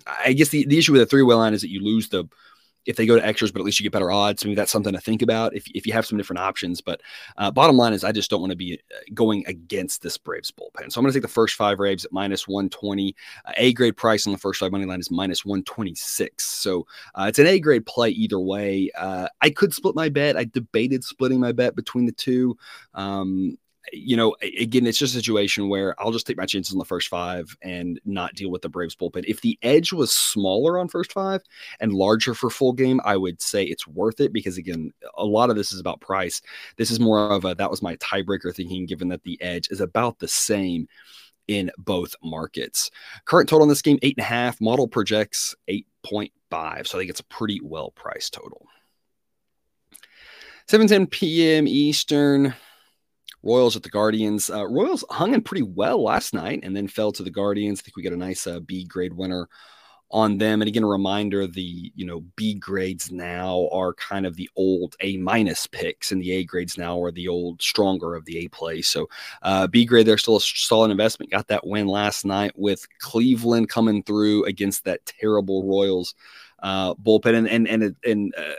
I 0.06 0.32
guess 0.32 0.48
the, 0.48 0.66
the 0.66 0.78
issue 0.78 0.92
with 0.92 1.02
a 1.02 1.06
three 1.06 1.22
way 1.22 1.34
line 1.34 1.54
is 1.54 1.60
that 1.60 1.70
you 1.70 1.82
lose 1.82 2.08
the 2.08 2.24
if 2.87 2.97
they 2.97 3.07
go 3.07 3.17
to 3.17 3.26
extras, 3.26 3.53
but 3.53 3.61
at 3.61 3.64
least 3.64 3.81
you 3.81 3.85
get 3.85 3.93
better 3.93 4.11
odds. 4.11 4.45
Maybe 4.45 4.55
that's 4.55 4.73
something 4.73 4.93
to 4.93 5.00
think 5.00 5.23
about 5.23 5.55
if, 5.55 5.64
if 5.75 5.87
you 5.87 5.93
have 5.93 6.07
some 6.07 6.19
different 6.19 6.41
options. 6.41 6.81
But 6.81 7.00
uh, 7.37 7.50
bottom 7.50 7.76
line 7.76 7.93
is, 7.93 8.05
I 8.05 8.12
just 8.12 8.31
don't 8.31 8.41
want 8.41 8.50
to 8.50 8.57
be 8.57 8.81
uh, 8.93 8.97
going 9.14 9.45
against 9.47 10.03
this 10.03 10.19
Braves 10.19 10.50
bullpen. 10.50 10.93
So 10.93 10.99
I'm 10.99 11.05
going 11.05 11.12
to 11.12 11.19
take 11.19 11.23
the 11.23 11.29
first 11.29 11.57
five 11.57 11.79
Braves 11.79 12.05
at 12.05 12.12
minus 12.12 12.47
120. 12.47 13.14
Uh, 13.45 13.53
a 13.57 13.73
grade 13.73 13.97
price 13.97 14.26
on 14.26 14.33
the 14.33 14.38
first 14.38 14.61
five 14.61 14.73
money 14.73 14.85
line 14.85 15.00
is 15.00 15.11
minus 15.11 15.45
126. 15.45 16.45
So 16.45 16.87
uh, 17.14 17.26
it's 17.29 17.38
an 17.38 17.47
A 17.47 17.59
grade 17.59 17.87
play 17.87 18.11
either 18.11 18.38
way. 18.38 18.91
Uh, 18.97 19.29
I 19.41 19.50
could 19.50 19.73
split 19.73 19.95
my 19.95 20.09
bet. 20.09 20.37
I 20.37 20.45
debated 20.45 21.05
splitting 21.05 21.41
my 21.41 21.53
bet 21.53 21.76
between 21.76 22.07
the 22.07 22.12
two. 22.12 22.57
Um, 22.95 23.59
you 23.93 24.17
know, 24.17 24.35
again, 24.43 24.87
it's 24.87 24.99
just 24.99 25.14
a 25.14 25.19
situation 25.19 25.69
where 25.69 25.95
I'll 26.00 26.12
just 26.12 26.26
take 26.26 26.37
my 26.37 26.47
chances 26.47 26.73
on 26.73 26.79
the 26.79 26.85
first 26.85 27.09
five 27.09 27.57
and 27.62 28.00
not 28.05 28.35
deal 28.35 28.50
with 28.50 28.62
the 28.62 28.69
Braves 28.69 28.97
bullpen. 28.97 29.25
If 29.26 29.41
the 29.41 29.59
edge 29.62 29.93
was 29.93 30.12
smaller 30.12 30.79
on 30.79 30.88
first 30.88 31.12
five 31.12 31.43
and 31.81 31.93
larger 31.93 32.35
for 32.35 32.50
full 32.50 32.73
game, 32.73 33.00
I 33.05 33.17
would 33.17 33.41
say 33.41 33.64
it's 33.64 33.87
worth 33.87 34.21
it 34.21 34.33
because, 34.33 34.57
again, 34.57 34.93
a 35.17 35.25
lot 35.25 35.50
of 35.50 35.57
this 35.57 35.73
is 35.73 35.81
about 35.81 36.00
price. 36.00 36.41
This 36.76 36.91
is 36.91 37.00
more 37.00 37.31
of 37.31 37.45
a 37.45 37.55
that 37.55 37.71
was 37.71 37.83
my 37.83 37.97
tiebreaker 37.97 38.55
thinking, 38.55 38.87
given 38.87 39.09
that 39.09 39.23
the 39.25 39.41
edge 39.43 39.69
is 39.71 39.81
about 39.81 40.19
the 40.19 40.29
same 40.29 40.88
in 41.49 41.71
both 41.79 42.14
markets. 42.23 42.91
Current 43.26 43.49
total 43.49 43.64
in 43.64 43.69
this 43.69 43.83
game, 43.83 43.99
eight 44.03 44.17
and 44.17 44.25
a 44.25 44.29
half. 44.29 44.61
Model 44.61 44.88
projects 44.88 45.55
8.5. 45.69 46.87
So 46.87 46.99
I 46.99 47.03
think 47.03 47.11
it's 47.11 47.21
a 47.21 47.25
pretty 47.25 47.61
well 47.62 47.91
priced 47.91 48.33
total. 48.35 48.67
7:10 50.69 51.11
p.m. 51.11 51.69
Eastern. 51.69 52.55
Royals 53.44 53.76
at 53.76 53.82
the 53.82 53.90
Guardians. 53.90 54.50
Uh, 54.50 54.66
Royals 54.66 55.04
hung 55.10 55.34
in 55.34 55.42
pretty 55.42 55.62
well 55.62 56.02
last 56.02 56.32
night 56.34 56.60
and 56.62 56.74
then 56.74 56.88
fell 56.88 57.12
to 57.12 57.22
the 57.22 57.30
Guardians. 57.30 57.80
I 57.80 57.82
think 57.82 57.96
we 57.96 58.02
got 58.02 58.12
a 58.12 58.16
nice 58.16 58.46
uh, 58.46 58.60
B 58.60 58.84
grade 58.84 59.12
winner 59.12 59.48
on 60.10 60.38
them. 60.38 60.62
And 60.62 60.68
again, 60.68 60.82
a 60.82 60.88
reminder: 60.88 61.46
the 61.46 61.92
you 61.94 62.06
know 62.06 62.20
B 62.36 62.54
grades 62.54 63.12
now 63.12 63.68
are 63.70 63.92
kind 63.94 64.24
of 64.24 64.36
the 64.36 64.48
old 64.56 64.96
A 65.00 65.18
minus 65.18 65.66
picks, 65.66 66.10
and 66.10 66.22
the 66.22 66.32
A 66.32 66.44
grades 66.44 66.78
now 66.78 67.02
are 67.02 67.10
the 67.12 67.28
old 67.28 67.60
stronger 67.60 68.14
of 68.14 68.24
the 68.24 68.44
A 68.44 68.48
play. 68.48 68.80
So 68.80 69.08
uh, 69.42 69.66
B 69.66 69.84
grade, 69.84 70.06
they're 70.06 70.18
still 70.18 70.36
a 70.36 70.40
solid 70.40 70.90
investment. 70.90 71.30
Got 71.30 71.48
that 71.48 71.66
win 71.66 71.86
last 71.86 72.24
night 72.24 72.52
with 72.56 72.86
Cleveland 72.98 73.68
coming 73.68 74.02
through 74.02 74.44
against 74.44 74.84
that 74.84 75.04
terrible 75.04 75.64
Royals 75.64 76.14
uh, 76.64 76.94
bullpen 76.94 77.36
and 77.36 77.46
and 77.46 77.66
and 77.68 77.96
and, 78.04 78.34
uh, 78.38 78.54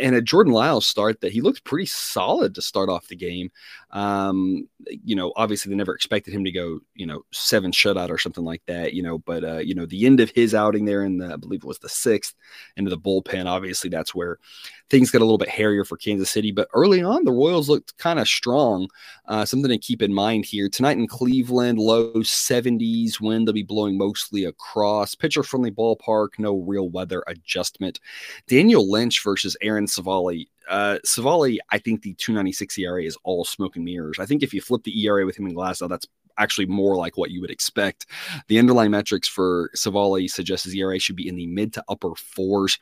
and 0.00 0.16
a 0.16 0.22
Jordan 0.22 0.54
Lyles 0.54 0.86
start 0.86 1.20
that 1.20 1.32
he 1.32 1.42
looked 1.42 1.64
pretty 1.64 1.84
solid 1.84 2.54
to 2.54 2.62
start 2.62 2.88
off 2.88 3.08
the 3.08 3.14
game. 3.14 3.50
Um, 3.92 4.68
you 5.04 5.14
know, 5.14 5.32
obviously 5.36 5.70
they 5.70 5.76
never 5.76 5.94
expected 5.94 6.32
him 6.32 6.44
to 6.44 6.50
go, 6.50 6.80
you 6.94 7.06
know, 7.06 7.24
seven 7.30 7.72
shutout 7.72 8.08
or 8.08 8.18
something 8.18 8.44
like 8.44 8.62
that. 8.66 8.94
You 8.94 9.02
know, 9.02 9.18
but 9.18 9.44
uh, 9.44 9.58
you 9.58 9.74
know 9.74 9.86
the 9.86 10.06
end 10.06 10.20
of 10.20 10.30
his 10.30 10.54
outing 10.54 10.84
there 10.84 11.04
in 11.04 11.18
the 11.18 11.32
I 11.32 11.36
believe 11.36 11.62
it 11.62 11.66
was 11.66 11.78
the 11.78 11.88
sixth 11.88 12.34
into 12.76 12.90
the 12.90 12.98
bullpen. 12.98 13.46
Obviously 13.46 13.90
that's 13.90 14.14
where 14.14 14.38
things 14.92 15.10
got 15.10 15.20
a 15.20 15.24
little 15.24 15.38
bit 15.38 15.48
hairier 15.48 15.84
for 15.84 15.96
Kansas 15.96 16.30
City. 16.30 16.52
But 16.52 16.68
early 16.74 17.02
on, 17.02 17.24
the 17.24 17.32
Royals 17.32 17.68
looked 17.68 17.96
kind 17.98 18.18
of 18.18 18.28
strong. 18.28 18.88
Uh, 19.26 19.44
something 19.44 19.70
to 19.70 19.78
keep 19.78 20.02
in 20.02 20.12
mind 20.12 20.44
here 20.44 20.68
tonight 20.68 20.98
in 20.98 21.06
Cleveland, 21.06 21.78
low 21.78 22.12
70s 22.14 23.20
wind. 23.20 23.46
They'll 23.46 23.54
be 23.54 23.62
blowing 23.62 23.96
mostly 23.96 24.44
across. 24.44 25.14
Pitcher 25.14 25.42
friendly 25.42 25.70
ballpark, 25.70 26.38
no 26.38 26.56
real 26.56 26.90
weather 26.90 27.24
adjustment. 27.26 28.00
Daniel 28.46 28.90
Lynch 28.90 29.22
versus 29.22 29.56
Aaron 29.62 29.86
Civale. 29.86 30.46
Uh, 30.68 30.98
Civale, 31.04 31.58
I 31.70 31.78
think 31.78 32.02
the 32.02 32.14
296 32.14 32.78
ERA 32.78 33.02
is 33.02 33.16
all 33.24 33.44
smoke 33.44 33.76
and 33.76 33.84
mirrors. 33.84 34.18
I 34.18 34.26
think 34.26 34.42
if 34.42 34.54
you 34.54 34.60
flip 34.60 34.82
the 34.84 35.04
ERA 35.04 35.26
with 35.26 35.38
him 35.38 35.46
in 35.46 35.54
Glasnow, 35.54 35.88
that's 35.88 36.06
actually 36.38 36.66
more 36.66 36.96
like 36.96 37.16
what 37.16 37.30
you 37.30 37.40
would 37.40 37.50
expect. 37.50 38.06
The 38.48 38.58
underlying 38.58 38.90
metrics 38.90 39.28
for 39.28 39.70
Civale 39.74 40.28
suggests 40.28 40.64
his 40.64 40.74
ERA 40.74 40.98
should 40.98 41.16
be 41.16 41.28
in 41.28 41.36
the 41.36 41.46
mid 41.46 41.72
to 41.74 41.84
upper 41.88 42.14
fours. 42.14 42.78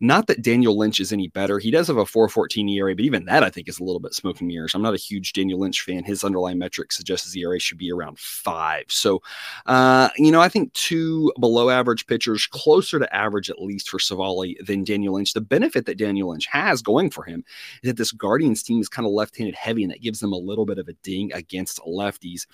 Not 0.00 0.26
that 0.26 0.42
Daniel 0.42 0.76
Lynch 0.76 1.00
is 1.00 1.12
any 1.12 1.28
better. 1.28 1.58
He 1.58 1.70
does 1.70 1.88
have 1.88 1.96
a 1.96 2.06
414 2.06 2.68
ERA, 2.68 2.94
but 2.94 3.04
even 3.04 3.24
that 3.26 3.42
I 3.42 3.50
think 3.50 3.68
is 3.68 3.78
a 3.78 3.84
little 3.84 4.00
bit 4.00 4.14
smoking 4.14 4.46
mirrors. 4.46 4.74
I'm 4.74 4.82
not 4.82 4.94
a 4.94 4.98
huge 4.98 5.32
Daniel 5.32 5.60
Lynch 5.60 5.82
fan. 5.82 6.04
His 6.04 6.24
underlying 6.24 6.58
metrics 6.58 6.96
suggests 6.96 7.26
his 7.26 7.36
ERA 7.36 7.58
should 7.58 7.78
be 7.78 7.92
around 7.92 8.18
five. 8.18 8.84
So, 8.88 9.22
uh, 9.66 10.08
you 10.16 10.30
know, 10.30 10.40
I 10.40 10.48
think 10.48 10.72
two 10.72 11.32
below 11.40 11.70
average 11.70 12.06
pitchers, 12.06 12.46
closer 12.46 12.98
to 12.98 13.14
average 13.14 13.50
at 13.50 13.60
least 13.60 13.88
for 13.88 13.98
Civale 13.98 14.54
than 14.64 14.84
Daniel 14.84 15.14
Lynch. 15.14 15.32
The 15.32 15.40
benefit 15.40 15.86
that 15.86 15.98
Daniel 15.98 16.30
Lynch 16.30 16.46
has 16.46 16.82
going 16.82 17.10
for 17.10 17.24
him 17.24 17.44
is 17.82 17.88
that 17.88 17.96
this 17.96 18.12
Guardians 18.12 18.62
team 18.62 18.80
is 18.80 18.88
kind 18.88 19.06
of 19.06 19.12
left 19.12 19.36
handed 19.36 19.54
heavy, 19.54 19.82
and 19.82 19.92
that 19.92 20.02
gives 20.02 20.20
them 20.20 20.32
a 20.32 20.38
little 20.38 20.66
bit 20.66 20.78
of 20.78 20.88
a 20.88 20.92
ding 20.94 21.32
against 21.32 21.80
lefties. 21.80 22.46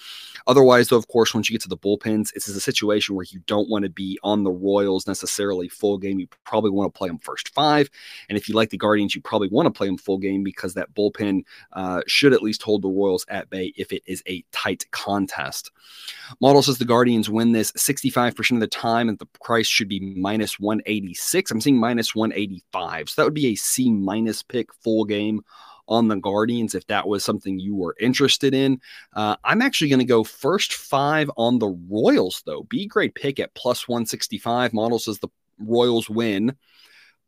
Otherwise, 0.47 0.89
though, 0.89 0.97
of 0.97 1.09
course, 1.09 1.35
once 1.35 1.49
you 1.49 1.55
get 1.55 1.63
to 1.63 1.69
the 1.69 1.77
bullpens, 1.77 2.31
it's 2.35 2.49
is 2.49 2.57
a 2.57 2.61
situation 2.61 3.15
where 3.15 3.27
you 3.29 3.41
don't 3.47 3.69
want 3.69 3.85
to 3.85 3.91
be 3.91 4.19
on 4.23 4.45
the 4.45 4.51
Royals 4.51 5.07
necessarily 5.07 5.69
full 5.69 5.99
game. 5.99 6.19
You 6.19 6.29
probably 6.45 6.71
want 6.71 6.93
to 6.93 6.99
play 6.99 7.09
them 7.09 7.19
first 7.19 7.55
five. 7.55 7.89
And 8.29 8.37
if 8.37 8.49
you 8.49 8.55
like 8.55 8.71
the 8.71 8.79
Guardians, 8.79 9.15
you 9.15 9.21
probably 9.21 9.49
want 9.49 9.67
to 9.67 9.71
play 9.71 9.87
them 9.87 9.99
full 9.99 10.19
game 10.19 10.43
because 10.43 10.75
that 10.75 10.93
bullpen 10.95 11.45
uh, 11.73 12.03
should 12.07 12.33
at 12.33 12.43
least 12.43 12.63
hold 12.63 12.83
the 12.83 12.89
Royals 12.89 13.25
at 13.29 13.51
bay 13.51 13.73
if 13.77 13.93
it 13.93 14.03
is 14.07 14.23
a 14.27 14.45
tight 14.53 14.85
contest. 14.91 15.71
Model 16.41 16.63
says 16.63 16.79
the 16.79 16.85
Guardians 16.85 17.31
win 17.31 17.53
this 17.53 17.73
65% 17.73 18.53
of 18.53 18.61
the 18.61 18.67
time, 18.67 19.09
and 19.09 19.19
the 19.19 19.27
price 19.27 19.67
should 19.67 19.89
be 19.89 20.01
minus 20.01 20.59
186. 20.59 21.51
I'm 21.51 21.61
seeing 21.61 21.79
minus 21.79 22.15
185. 22.15 23.11
So 23.11 23.23
that 23.23 23.27
would 23.27 23.35
be 23.35 23.49
a 23.49 23.55
C 23.55 23.91
minus 23.91 24.43
pick 24.43 24.73
full 24.75 25.05
game 25.05 25.43
on 25.89 26.09
the 26.09 26.17
Guardians 26.17 26.75
if 26.75 26.87
that 26.87 27.07
was 27.07 27.25
something 27.25 27.59
you 27.59 27.75
were 27.75 27.97
interested 28.01 28.55
in. 28.55 28.81
Uh, 29.15 29.37
I'm 29.45 29.63
actually 29.63 29.89
going 29.89 29.99
to 29.99 30.05
go 30.05 30.25
first 30.25 30.75
five 30.75 31.31
on 31.37 31.59
the 31.59 31.69
Royals, 31.89 32.43
though. 32.47 32.65
B 32.65 32.87
grade 32.87 33.15
pick 33.15 33.41
at 33.41 33.55
plus 33.55 33.89
165. 33.89 34.73
Model 34.73 34.99
says 34.99 35.19
the 35.19 35.29
Royals 35.59 36.09
win. 36.09 36.57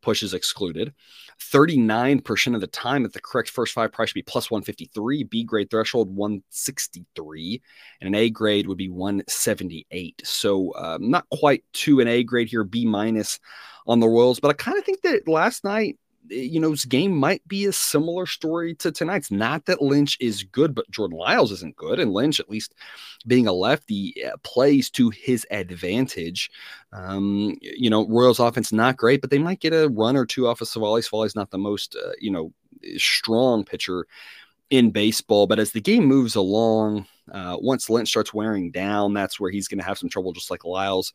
Push 0.01 0.21
is 0.21 0.35
excluded. 0.35 0.93
39% 1.41 2.55
of 2.55 2.61
the 2.61 2.67
time 2.67 3.05
at 3.05 3.13
the 3.13 3.19
correct 3.19 3.49
first 3.49 3.73
five 3.73 3.91
price 3.91 4.09
should 4.09 4.15
be 4.15 4.21
plus 4.21 4.51
153. 4.51 5.23
B 5.23 5.43
grade 5.43 5.69
threshold 5.69 6.15
163. 6.15 7.61
And 8.01 8.07
an 8.07 8.15
A 8.15 8.29
grade 8.29 8.67
would 8.67 8.77
be 8.77 8.89
178. 8.89 10.21
So 10.23 10.75
um, 10.75 11.09
not 11.09 11.27
quite 11.31 11.63
to 11.73 11.99
an 12.01 12.07
A 12.07 12.23
grade 12.23 12.49
here, 12.49 12.63
B 12.63 12.85
minus 12.85 13.39
on 13.87 13.99
the 13.99 14.07
Royals. 14.07 14.39
But 14.39 14.49
I 14.49 14.53
kind 14.53 14.77
of 14.77 14.85
think 14.85 15.01
that 15.01 15.27
last 15.27 15.63
night 15.63 15.97
you 16.29 16.59
know, 16.59 16.71
this 16.71 16.85
game 16.85 17.15
might 17.15 17.45
be 17.47 17.65
a 17.65 17.71
similar 17.71 18.25
story 18.25 18.75
to 18.75 18.91
tonight's. 18.91 19.31
Not 19.31 19.65
that 19.65 19.81
Lynch 19.81 20.17
is 20.19 20.43
good, 20.43 20.75
but 20.75 20.89
Jordan 20.89 21.17
Lyles 21.17 21.51
isn't 21.51 21.75
good. 21.75 21.99
And 21.99 22.11
Lynch, 22.11 22.39
at 22.39 22.49
least 22.49 22.75
being 23.27 23.47
a 23.47 23.53
lefty, 23.53 24.13
eh, 24.23 24.31
plays 24.43 24.89
to 24.91 25.09
his 25.09 25.45
advantage. 25.51 26.51
Um, 26.93 27.57
you 27.61 27.89
know, 27.89 28.07
Royals 28.07 28.39
offense 28.39 28.71
not 28.71 28.97
great, 28.97 29.21
but 29.21 29.29
they 29.29 29.39
might 29.39 29.59
get 29.59 29.73
a 29.73 29.89
run 29.89 30.15
or 30.15 30.25
two 30.25 30.47
off 30.47 30.61
of 30.61 30.67
Civale. 30.67 31.01
Civale's 31.01 31.35
not 31.35 31.51
the 31.51 31.57
most, 31.57 31.95
uh, 31.95 32.11
you 32.19 32.31
know, 32.31 32.51
strong 32.97 33.63
pitcher 33.63 34.05
in 34.69 34.91
baseball. 34.91 35.47
But 35.47 35.59
as 35.59 35.71
the 35.71 35.81
game 35.81 36.05
moves 36.05 36.35
along, 36.35 37.07
uh, 37.31 37.57
once 37.59 37.89
Lynch 37.89 38.09
starts 38.09 38.33
wearing 38.33 38.71
down, 38.71 39.13
that's 39.13 39.39
where 39.39 39.51
he's 39.51 39.67
going 39.67 39.79
to 39.79 39.85
have 39.85 39.97
some 39.97 40.09
trouble, 40.09 40.33
just 40.33 40.51
like 40.51 40.65
Lyles 40.65 41.13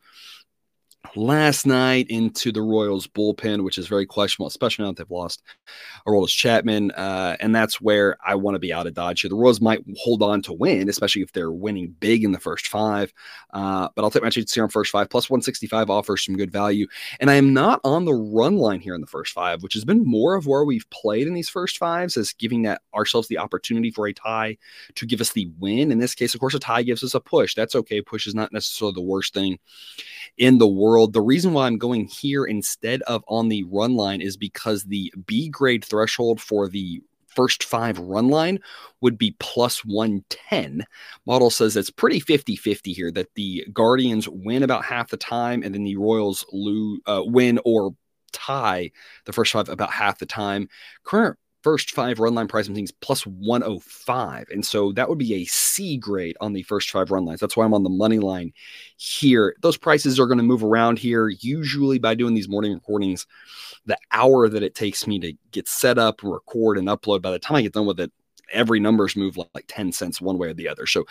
last 1.16 1.66
night 1.66 2.06
into 2.08 2.52
the 2.52 2.62
Royals 2.62 3.06
bullpen, 3.06 3.64
which 3.64 3.78
is 3.78 3.88
very 3.88 4.06
questionable, 4.06 4.48
especially 4.48 4.84
now 4.84 4.90
that 4.90 4.98
they've 4.98 5.10
lost 5.10 5.42
Aroldis 6.06 6.36
Chapman. 6.36 6.90
Uh, 6.92 7.36
and 7.40 7.54
that's 7.54 7.80
where 7.80 8.16
I 8.24 8.34
want 8.34 8.54
to 8.54 8.60
be 8.60 8.72
out 8.72 8.86
of 8.86 8.94
dodge 8.94 9.22
here. 9.22 9.28
The 9.28 9.36
Royals 9.36 9.60
might 9.60 9.82
hold 9.96 10.22
on 10.22 10.42
to 10.42 10.52
win, 10.52 10.88
especially 10.88 11.22
if 11.22 11.32
they're 11.32 11.50
winning 11.50 11.94
big 12.00 12.24
in 12.24 12.32
the 12.32 12.38
first 12.38 12.68
five. 12.68 13.12
Uh, 13.52 13.88
but 13.94 14.02
I'll 14.02 14.10
take 14.10 14.22
my 14.22 14.30
chance 14.30 14.54
here 14.54 14.62
on 14.62 14.70
first 14.70 14.92
five. 14.92 15.10
Plus 15.10 15.28
165 15.28 15.90
offers 15.90 16.24
some 16.24 16.36
good 16.36 16.52
value. 16.52 16.86
And 17.18 17.30
I 17.30 17.34
am 17.34 17.52
not 17.52 17.80
on 17.84 18.04
the 18.04 18.14
run 18.14 18.56
line 18.56 18.80
here 18.80 18.94
in 18.94 19.00
the 19.00 19.06
first 19.06 19.32
five, 19.32 19.62
which 19.62 19.74
has 19.74 19.84
been 19.84 20.04
more 20.04 20.34
of 20.34 20.46
where 20.46 20.64
we've 20.64 20.88
played 20.90 21.26
in 21.26 21.34
these 21.34 21.48
first 21.48 21.78
fives, 21.78 22.16
as 22.16 22.32
giving 22.32 22.62
that 22.62 22.82
ourselves 22.94 23.28
the 23.28 23.38
opportunity 23.38 23.90
for 23.90 24.06
a 24.06 24.12
tie 24.12 24.56
to 24.94 25.06
give 25.06 25.20
us 25.20 25.32
the 25.32 25.50
win. 25.58 25.90
In 25.90 25.98
this 25.98 26.14
case, 26.14 26.34
of 26.34 26.40
course, 26.40 26.54
a 26.54 26.60
tie 26.60 26.82
gives 26.82 27.02
us 27.02 27.14
a 27.14 27.20
push. 27.20 27.54
That's 27.54 27.74
okay. 27.74 28.00
Push 28.00 28.26
is 28.26 28.34
not 28.34 28.52
necessarily 28.52 28.94
the 28.94 29.00
worst 29.00 29.34
thing 29.34 29.58
in 30.38 30.58
the 30.58 30.68
world 30.68 30.89
world. 30.90 31.12
The 31.12 31.22
reason 31.22 31.52
why 31.52 31.66
I'm 31.66 31.78
going 31.78 32.06
here 32.06 32.44
instead 32.44 33.00
of 33.02 33.22
on 33.28 33.48
the 33.48 33.62
run 33.64 33.94
line 33.94 34.20
is 34.20 34.36
because 34.36 34.84
the 34.84 35.12
B 35.24 35.48
grade 35.48 35.84
threshold 35.84 36.40
for 36.40 36.68
the 36.68 37.00
first 37.28 37.62
five 37.62 37.96
run 38.00 38.28
line 38.28 38.58
would 39.00 39.16
be 39.16 39.36
plus 39.38 39.84
110. 39.84 40.84
Model 41.26 41.48
says 41.48 41.76
it's 41.76 41.90
pretty 41.90 42.18
50 42.18 42.56
50 42.56 42.92
here 42.92 43.12
that 43.12 43.32
the 43.36 43.64
Guardians 43.72 44.28
win 44.28 44.64
about 44.64 44.84
half 44.84 45.10
the 45.10 45.16
time 45.16 45.62
and 45.62 45.72
then 45.72 45.84
the 45.84 45.96
Royals 45.96 46.44
lose, 46.50 47.00
uh, 47.06 47.22
win 47.24 47.60
or 47.64 47.94
tie 48.32 48.90
the 49.26 49.32
first 49.32 49.52
five 49.52 49.68
about 49.68 49.92
half 49.92 50.18
the 50.18 50.26
time. 50.26 50.68
Current 51.04 51.38
first 51.62 51.90
five 51.90 52.18
run 52.18 52.34
line 52.34 52.48
seeing 52.48 52.84
is 52.84 52.92
plus 52.92 53.26
105. 53.26 54.46
And 54.50 54.64
so 54.64 54.92
that 54.92 55.08
would 55.08 55.18
be 55.18 55.34
a 55.34 55.44
C 55.44 55.96
grade 55.96 56.36
on 56.40 56.52
the 56.52 56.62
first 56.62 56.90
five 56.90 57.10
run 57.10 57.24
lines. 57.24 57.40
That's 57.40 57.56
why 57.56 57.64
I'm 57.64 57.74
on 57.74 57.82
the 57.82 57.90
money 57.90 58.18
line 58.18 58.52
here. 58.96 59.54
Those 59.60 59.76
prices 59.76 60.18
are 60.18 60.26
going 60.26 60.38
to 60.38 60.44
move 60.44 60.64
around 60.64 60.98
here. 60.98 61.28
Usually 61.28 61.98
by 61.98 62.14
doing 62.14 62.34
these 62.34 62.48
morning 62.48 62.72
recordings, 62.72 63.26
the 63.86 63.98
hour 64.12 64.48
that 64.48 64.62
it 64.62 64.74
takes 64.74 65.06
me 65.06 65.18
to 65.20 65.32
get 65.52 65.68
set 65.68 65.98
up, 65.98 66.22
record, 66.22 66.78
and 66.78 66.88
upload, 66.88 67.22
by 67.22 67.30
the 67.30 67.38
time 67.38 67.56
I 67.56 67.62
get 67.62 67.72
done 67.72 67.86
with 67.86 68.00
it, 68.00 68.12
every 68.52 68.80
number's 68.80 69.16
moved 69.16 69.38
like 69.54 69.64
10 69.68 69.92
cents 69.92 70.20
one 70.20 70.38
way 70.38 70.48
or 70.48 70.54
the 70.54 70.68
other. 70.68 70.86
So 70.86 71.04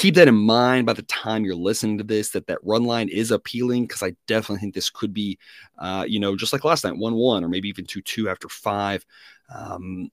keep 0.00 0.14
that 0.14 0.28
in 0.28 0.34
mind 0.34 0.86
by 0.86 0.94
the 0.94 1.02
time 1.02 1.44
you're 1.44 1.54
listening 1.54 1.98
to 1.98 2.04
this 2.04 2.30
that 2.30 2.46
that 2.46 2.56
run 2.62 2.84
line 2.84 3.10
is 3.10 3.30
appealing 3.30 3.82
because 3.86 4.02
I 4.02 4.16
definitely 4.26 4.60
think 4.60 4.74
this 4.74 4.88
could 4.88 5.12
be, 5.12 5.38
uh, 5.76 6.06
you 6.08 6.18
know, 6.18 6.34
just 6.36 6.54
like 6.54 6.64
last 6.64 6.84
night, 6.84 6.96
one 6.96 7.16
one 7.16 7.44
or 7.44 7.48
maybe 7.50 7.68
even 7.68 7.84
two 7.84 8.00
two 8.00 8.26
after 8.30 8.48
five. 8.48 9.04
Um, 9.54 10.10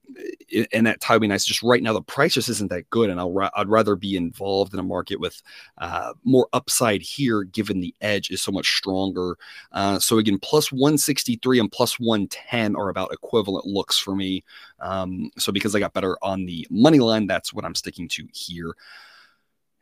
and 0.73 0.85
that 0.87 0.99
tie 0.99 1.13
would 1.13 1.21
be 1.21 1.27
nice. 1.27 1.45
Just 1.45 1.63
right 1.63 1.81
now, 1.81 1.93
the 1.93 2.01
price 2.01 2.33
just 2.33 2.49
isn't 2.49 2.69
that 2.69 2.89
good, 2.89 3.09
and 3.09 3.17
I'll 3.17 3.49
I'd 3.55 3.69
rather 3.69 3.95
be 3.95 4.17
involved 4.17 4.73
in 4.73 4.79
a 4.79 4.83
market 4.83 5.21
with 5.21 5.41
uh, 5.77 6.11
more 6.25 6.49
upside 6.51 7.01
here, 7.01 7.43
given 7.43 7.79
the 7.79 7.95
edge 8.01 8.29
is 8.29 8.41
so 8.41 8.51
much 8.51 8.75
stronger. 8.75 9.37
Uh, 9.71 9.99
so 9.99 10.17
again, 10.17 10.37
plus 10.41 10.69
163 10.69 11.59
and 11.61 11.71
plus 11.71 11.97
110 11.97 12.75
are 12.75 12.89
about 12.89 13.13
equivalent 13.13 13.65
looks 13.65 13.97
for 13.97 14.15
me. 14.15 14.43
Um, 14.81 15.29
so 15.37 15.53
because 15.53 15.75
I 15.75 15.79
got 15.79 15.93
better 15.93 16.17
on 16.21 16.45
the 16.45 16.67
money 16.69 16.99
line, 16.99 17.25
that's 17.25 17.53
what 17.53 17.63
I'm 17.63 17.75
sticking 17.75 18.09
to 18.09 18.27
here. 18.33 18.75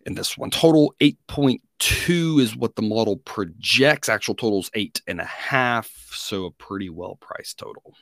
In 0.06 0.14
this 0.14 0.38
one, 0.38 0.52
total 0.52 0.94
8.2 1.02 2.40
is 2.40 2.56
what 2.56 2.76
the 2.76 2.84
model 2.84 3.18
projects. 3.18 4.08
Actual 4.08 4.36
total 4.36 4.60
is 4.60 4.70
eight 4.76 5.02
and 5.08 5.20
a 5.20 5.26
half, 5.26 5.90
so 6.12 6.46
a 6.46 6.52
pretty 6.52 6.90
well 6.90 7.16
priced 7.16 7.58
total. 7.58 7.96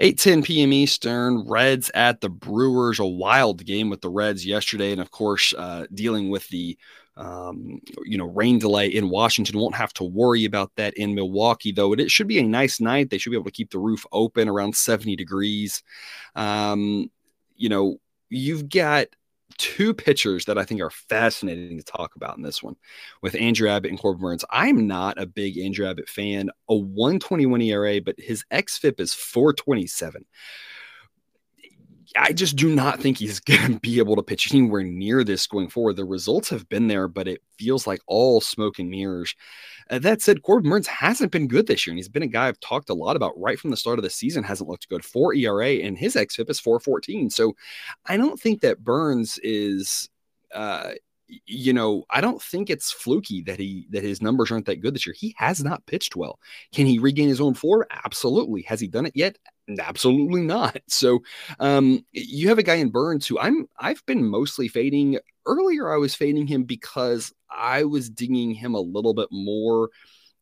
8:10 0.00 0.44
p.m. 0.44 0.72
Eastern. 0.72 1.46
Reds 1.46 1.90
at 1.94 2.20
the 2.20 2.28
Brewers. 2.28 2.98
A 2.98 3.06
wild 3.06 3.64
game 3.64 3.90
with 3.90 4.00
the 4.00 4.10
Reds 4.10 4.44
yesterday, 4.44 4.92
and 4.92 5.00
of 5.00 5.10
course, 5.10 5.54
uh, 5.56 5.86
dealing 5.94 6.30
with 6.30 6.48
the 6.48 6.76
um, 7.16 7.80
you 8.04 8.18
know 8.18 8.26
rain 8.26 8.58
delay 8.58 8.88
in 8.88 9.08
Washington. 9.08 9.58
Won't 9.58 9.76
have 9.76 9.92
to 9.94 10.04
worry 10.04 10.44
about 10.44 10.72
that 10.76 10.94
in 10.94 11.14
Milwaukee, 11.14 11.72
though. 11.72 11.92
It, 11.92 12.00
it 12.00 12.10
should 12.10 12.26
be 12.26 12.38
a 12.38 12.42
nice 12.42 12.80
night. 12.80 13.10
They 13.10 13.18
should 13.18 13.30
be 13.30 13.36
able 13.36 13.44
to 13.44 13.50
keep 13.52 13.70
the 13.70 13.78
roof 13.78 14.04
open 14.10 14.48
around 14.48 14.74
70 14.74 15.14
degrees. 15.16 15.82
Um, 16.34 17.10
you 17.56 17.68
know, 17.68 17.98
you've 18.30 18.68
got 18.68 19.06
two 19.58 19.94
pitchers 19.94 20.44
that 20.46 20.58
I 20.58 20.64
think 20.64 20.80
are 20.80 20.90
fascinating 20.90 21.78
to 21.78 21.84
talk 21.84 22.16
about 22.16 22.36
in 22.36 22.42
this 22.42 22.62
one 22.62 22.76
with 23.22 23.34
Andrew 23.34 23.68
Abbott 23.68 23.90
and 23.90 23.98
Corbin 23.98 24.22
Burnes. 24.22 24.44
I'm 24.50 24.86
not 24.86 25.20
a 25.20 25.26
big 25.26 25.58
Andrew 25.58 25.86
Abbott 25.88 26.08
fan, 26.08 26.50
a 26.68 26.76
121 26.76 27.60
ERA, 27.62 28.00
but 28.00 28.16
his 28.18 28.44
XFIP 28.52 29.00
is 29.00 29.14
427. 29.14 30.24
I 32.16 32.32
just 32.32 32.56
do 32.56 32.72
not 32.74 33.00
think 33.00 33.18
he's 33.18 33.40
going 33.40 33.74
to 33.74 33.80
be 33.80 33.98
able 33.98 34.16
to 34.16 34.22
pitch 34.22 34.52
anywhere 34.52 34.82
near 34.82 35.24
this 35.24 35.46
going 35.46 35.68
forward. 35.68 35.96
The 35.96 36.04
results 36.04 36.48
have 36.50 36.68
been 36.68 36.88
there, 36.88 37.08
but 37.08 37.28
it 37.28 37.42
feels 37.58 37.86
like 37.86 38.00
all 38.06 38.40
smoke 38.40 38.78
and 38.78 38.90
mirrors. 38.90 39.34
Uh, 39.90 39.98
that 39.98 40.22
said, 40.22 40.42
Corbin 40.42 40.70
Burnes 40.70 40.86
hasn't 40.86 41.32
been 41.32 41.48
good 41.48 41.66
this 41.66 41.86
year, 41.86 41.92
and 41.92 41.98
he's 41.98 42.08
been 42.08 42.22
a 42.22 42.26
guy 42.26 42.48
I've 42.48 42.60
talked 42.60 42.90
a 42.90 42.94
lot 42.94 43.16
about 43.16 43.38
right 43.38 43.58
from 43.58 43.70
the 43.70 43.76
start 43.76 43.98
of 43.98 44.02
the 44.02 44.10
season. 44.10 44.42
Hasn't 44.44 44.68
looked 44.68 44.88
good. 44.88 45.04
Four 45.04 45.34
ERA, 45.34 45.68
and 45.68 45.98
his 45.98 46.14
xFIP 46.14 46.48
is 46.48 46.60
414. 46.60 47.30
So 47.30 47.54
I 48.06 48.16
don't 48.16 48.40
think 48.40 48.60
that 48.60 48.82
Burnes 48.82 49.38
is. 49.42 50.08
Uh, 50.54 50.92
you 51.46 51.72
know, 51.72 52.04
I 52.10 52.20
don't 52.20 52.40
think 52.42 52.70
it's 52.70 52.92
fluky 52.92 53.42
that 53.42 53.58
he 53.58 53.86
that 53.90 54.02
his 54.02 54.22
numbers 54.22 54.50
aren't 54.50 54.66
that 54.66 54.80
good 54.80 54.94
this 54.94 55.06
year. 55.06 55.14
He 55.18 55.34
has 55.38 55.62
not 55.62 55.86
pitched 55.86 56.16
well. 56.16 56.38
Can 56.72 56.86
he 56.86 56.98
regain 56.98 57.28
his 57.28 57.40
own 57.40 57.54
form? 57.54 57.84
Absolutely. 58.04 58.62
Has 58.62 58.80
he 58.80 58.88
done 58.88 59.06
it 59.06 59.12
yet? 59.14 59.36
Absolutely 59.78 60.42
not. 60.42 60.76
So 60.88 61.20
um, 61.60 62.04
you 62.12 62.48
have 62.48 62.58
a 62.58 62.62
guy 62.62 62.76
in 62.76 62.90
Burnes 62.90 63.26
who 63.26 63.38
I'm 63.38 63.66
I've 63.78 64.04
been 64.06 64.24
mostly 64.24 64.68
fading. 64.68 65.18
Earlier, 65.46 65.92
I 65.92 65.96
was 65.98 66.14
fading 66.14 66.46
him 66.46 66.64
because 66.64 67.32
I 67.50 67.84
was 67.84 68.08
digging 68.08 68.52
him 68.52 68.74
a 68.74 68.80
little 68.80 69.12
bit 69.14 69.28
more 69.30 69.90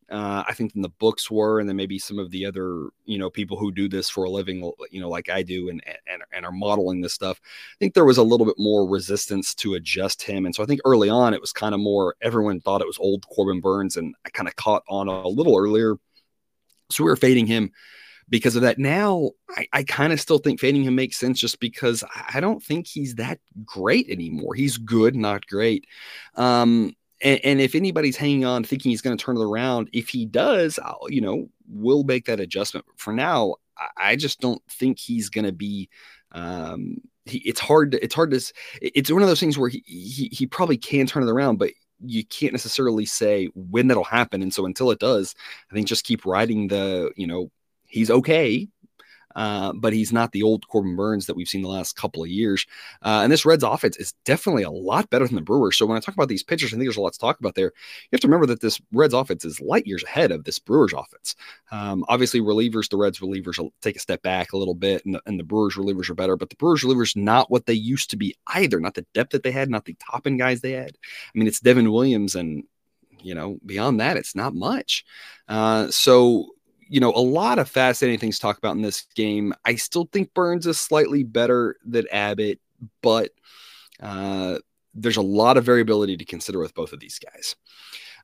uh, 0.09 0.43
I 0.47 0.53
think 0.53 0.73
than 0.73 0.81
the 0.81 0.89
books 0.89 1.29
were, 1.29 1.59
and 1.59 1.67
then 1.67 1.75
maybe 1.75 1.99
some 1.99 2.19
of 2.19 2.31
the 2.31 2.45
other 2.45 2.89
you 3.05 3.17
know 3.17 3.29
people 3.29 3.57
who 3.57 3.71
do 3.71 3.87
this 3.87 4.09
for 4.09 4.23
a 4.23 4.29
living, 4.29 4.71
you 4.91 5.01
know, 5.01 5.09
like 5.09 5.29
I 5.29 5.43
do, 5.43 5.69
and 5.69 5.83
and 5.85 6.23
and 6.31 6.45
are 6.45 6.51
modeling 6.51 7.01
this 7.01 7.13
stuff. 7.13 7.39
I 7.43 7.77
think 7.79 7.93
there 7.93 8.05
was 8.05 8.17
a 8.17 8.23
little 8.23 8.45
bit 8.45 8.55
more 8.57 8.87
resistance 8.87 9.53
to 9.55 9.75
adjust 9.75 10.21
him, 10.21 10.45
and 10.45 10.53
so 10.53 10.63
I 10.63 10.65
think 10.65 10.81
early 10.85 11.09
on 11.09 11.33
it 11.33 11.41
was 11.41 11.51
kind 11.51 11.73
of 11.73 11.81
more 11.81 12.15
everyone 12.21 12.61
thought 12.61 12.81
it 12.81 12.87
was 12.87 12.97
old 12.99 13.25
Corbin 13.27 13.61
Burnes, 13.61 13.97
and 13.97 14.15
I 14.25 14.29
kind 14.29 14.47
of 14.47 14.55
caught 14.55 14.83
on 14.87 15.07
a 15.07 15.27
little 15.27 15.57
earlier, 15.57 15.95
so 16.91 17.03
we 17.03 17.09
were 17.09 17.15
fading 17.15 17.47
him 17.47 17.71
because 18.29 18.55
of 18.55 18.61
that. 18.63 18.79
Now 18.79 19.31
I, 19.49 19.67
I 19.73 19.83
kind 19.83 20.13
of 20.13 20.19
still 20.19 20.39
think 20.39 20.59
fading 20.59 20.83
him 20.83 20.95
makes 20.95 21.17
sense 21.17 21.39
just 21.39 21.59
because 21.59 22.03
I 22.33 22.39
don't 22.39 22.63
think 22.63 22.87
he's 22.87 23.15
that 23.15 23.39
great 23.65 24.09
anymore. 24.09 24.55
He's 24.55 24.77
good, 24.77 25.15
not 25.15 25.45
great. 25.47 25.85
Um, 26.35 26.95
and, 27.23 27.39
and 27.43 27.61
if 27.61 27.73
anybody's 27.73 28.17
hanging 28.17 28.45
on 28.45 28.63
thinking 28.63 28.91
he's 28.91 29.01
going 29.01 29.17
to 29.17 29.23
turn 29.23 29.37
it 29.37 29.43
around, 29.43 29.89
if 29.93 30.09
he 30.09 30.25
does, 30.25 30.77
I'll, 30.77 31.07
you 31.09 31.21
know, 31.21 31.49
we'll 31.67 32.03
make 32.03 32.25
that 32.25 32.39
adjustment. 32.39 32.85
But 32.85 32.99
for 32.99 33.13
now, 33.13 33.55
I 33.97 34.15
just 34.15 34.39
don't 34.39 34.61
think 34.69 34.99
he's 34.99 35.29
going 35.29 35.45
to 35.45 35.51
be. 35.51 35.89
Um, 36.33 36.97
he, 37.25 37.39
it's 37.39 37.59
hard. 37.59 37.91
To, 37.91 38.03
it's 38.03 38.13
hard 38.13 38.31
to. 38.31 38.41
It's 38.81 39.11
one 39.11 39.21
of 39.21 39.27
those 39.27 39.39
things 39.39 39.57
where 39.57 39.69
he, 39.69 39.83
he 39.85 40.29
he 40.31 40.45
probably 40.45 40.77
can 40.77 41.07
turn 41.07 41.23
it 41.23 41.31
around, 41.31 41.57
but 41.57 41.71
you 42.05 42.25
can't 42.25 42.53
necessarily 42.53 43.05
say 43.05 43.47
when 43.55 43.87
that'll 43.87 44.03
happen. 44.03 44.41
And 44.41 44.53
so 44.53 44.65
until 44.65 44.91
it 44.91 44.99
does, 44.99 45.33
I 45.71 45.73
think 45.73 45.87
just 45.87 46.05
keep 46.05 46.25
riding 46.25 46.67
the. 46.67 47.11
You 47.15 47.27
know, 47.27 47.51
he's 47.87 48.11
okay. 48.11 48.67
Uh, 49.35 49.73
but 49.73 49.93
he's 49.93 50.13
not 50.13 50.31
the 50.31 50.43
old 50.43 50.67
Corbin 50.67 50.95
Burnes 50.95 51.25
that 51.25 51.35
we've 51.35 51.47
seen 51.47 51.61
the 51.61 51.69
last 51.69 51.95
couple 51.95 52.23
of 52.23 52.29
years. 52.29 52.65
Uh, 53.01 53.21
and 53.23 53.31
this 53.31 53.45
Reds 53.45 53.63
offense 53.63 53.97
is 53.97 54.13
definitely 54.25 54.63
a 54.63 54.71
lot 54.71 55.09
better 55.09 55.25
than 55.25 55.35
the 55.35 55.41
Brewers. 55.41 55.77
So 55.77 55.85
when 55.85 55.97
I 55.97 55.99
talk 55.99 56.15
about 56.15 56.29
these 56.29 56.43
pitchers, 56.43 56.69
I 56.69 56.77
think 56.77 56.83
there's 56.83 56.97
a 56.97 57.01
lot 57.01 57.13
to 57.13 57.19
talk 57.19 57.39
about 57.39 57.55
there. 57.55 57.65
You 57.65 58.09
have 58.13 58.21
to 58.21 58.27
remember 58.27 58.47
that 58.47 58.61
this 58.61 58.79
Reds 58.91 59.13
offense 59.13 59.45
is 59.45 59.61
light 59.61 59.87
years 59.87 60.03
ahead 60.03 60.31
of 60.31 60.43
this 60.43 60.59
Brewers 60.59 60.93
offense. 60.93 61.35
Um, 61.71 62.05
obviously, 62.07 62.41
relievers, 62.41 62.89
the 62.89 62.97
Reds 62.97 63.19
relievers 63.19 63.57
will 63.57 63.73
take 63.81 63.95
a 63.95 63.99
step 63.99 64.21
back 64.21 64.53
a 64.53 64.57
little 64.57 64.75
bit, 64.75 65.05
and 65.05 65.15
the, 65.15 65.21
and 65.25 65.39
the 65.39 65.43
Brewers 65.43 65.75
relievers 65.75 66.09
are 66.09 66.15
better. 66.15 66.37
But 66.37 66.49
the 66.49 66.55
Brewers 66.55 66.83
relievers 66.83 67.15
not 67.15 67.49
what 67.49 67.65
they 67.65 67.73
used 67.73 68.09
to 68.11 68.17
be 68.17 68.35
either. 68.47 68.79
Not 68.79 68.93
the 68.93 69.05
depth 69.13 69.31
that 69.31 69.43
they 69.43 69.51
had, 69.51 69.69
not 69.69 69.85
the 69.85 69.95
top 69.95 70.27
end 70.27 70.39
guys 70.39 70.61
they 70.61 70.71
had. 70.71 70.97
I 71.03 71.37
mean, 71.37 71.47
it's 71.47 71.59
Devin 71.59 71.91
Williams 71.91 72.35
and 72.35 72.63
you 73.23 73.33
know, 73.33 73.57
beyond 73.65 73.99
that, 73.99 74.17
it's 74.17 74.35
not 74.35 74.53
much. 74.53 75.05
Uh, 75.47 75.89
so 75.89 76.49
you 76.89 76.99
know, 76.99 77.11
a 77.11 77.21
lot 77.21 77.59
of 77.59 77.69
fascinating 77.69 78.19
things 78.19 78.35
to 78.37 78.41
talk 78.41 78.57
about 78.57 78.75
in 78.75 78.81
this 78.81 79.07
game. 79.15 79.53
I 79.65 79.75
still 79.75 80.09
think 80.11 80.33
Burnes 80.33 80.67
is 80.67 80.79
slightly 80.79 81.23
better 81.23 81.77
than 81.85 82.05
Abbott, 82.11 82.59
but 83.01 83.31
uh, 84.01 84.59
there's 84.93 85.17
a 85.17 85.21
lot 85.21 85.57
of 85.57 85.65
variability 85.65 86.17
to 86.17 86.25
consider 86.25 86.59
with 86.59 86.73
both 86.73 86.93
of 86.93 86.99
these 86.99 87.19
guys. 87.19 87.55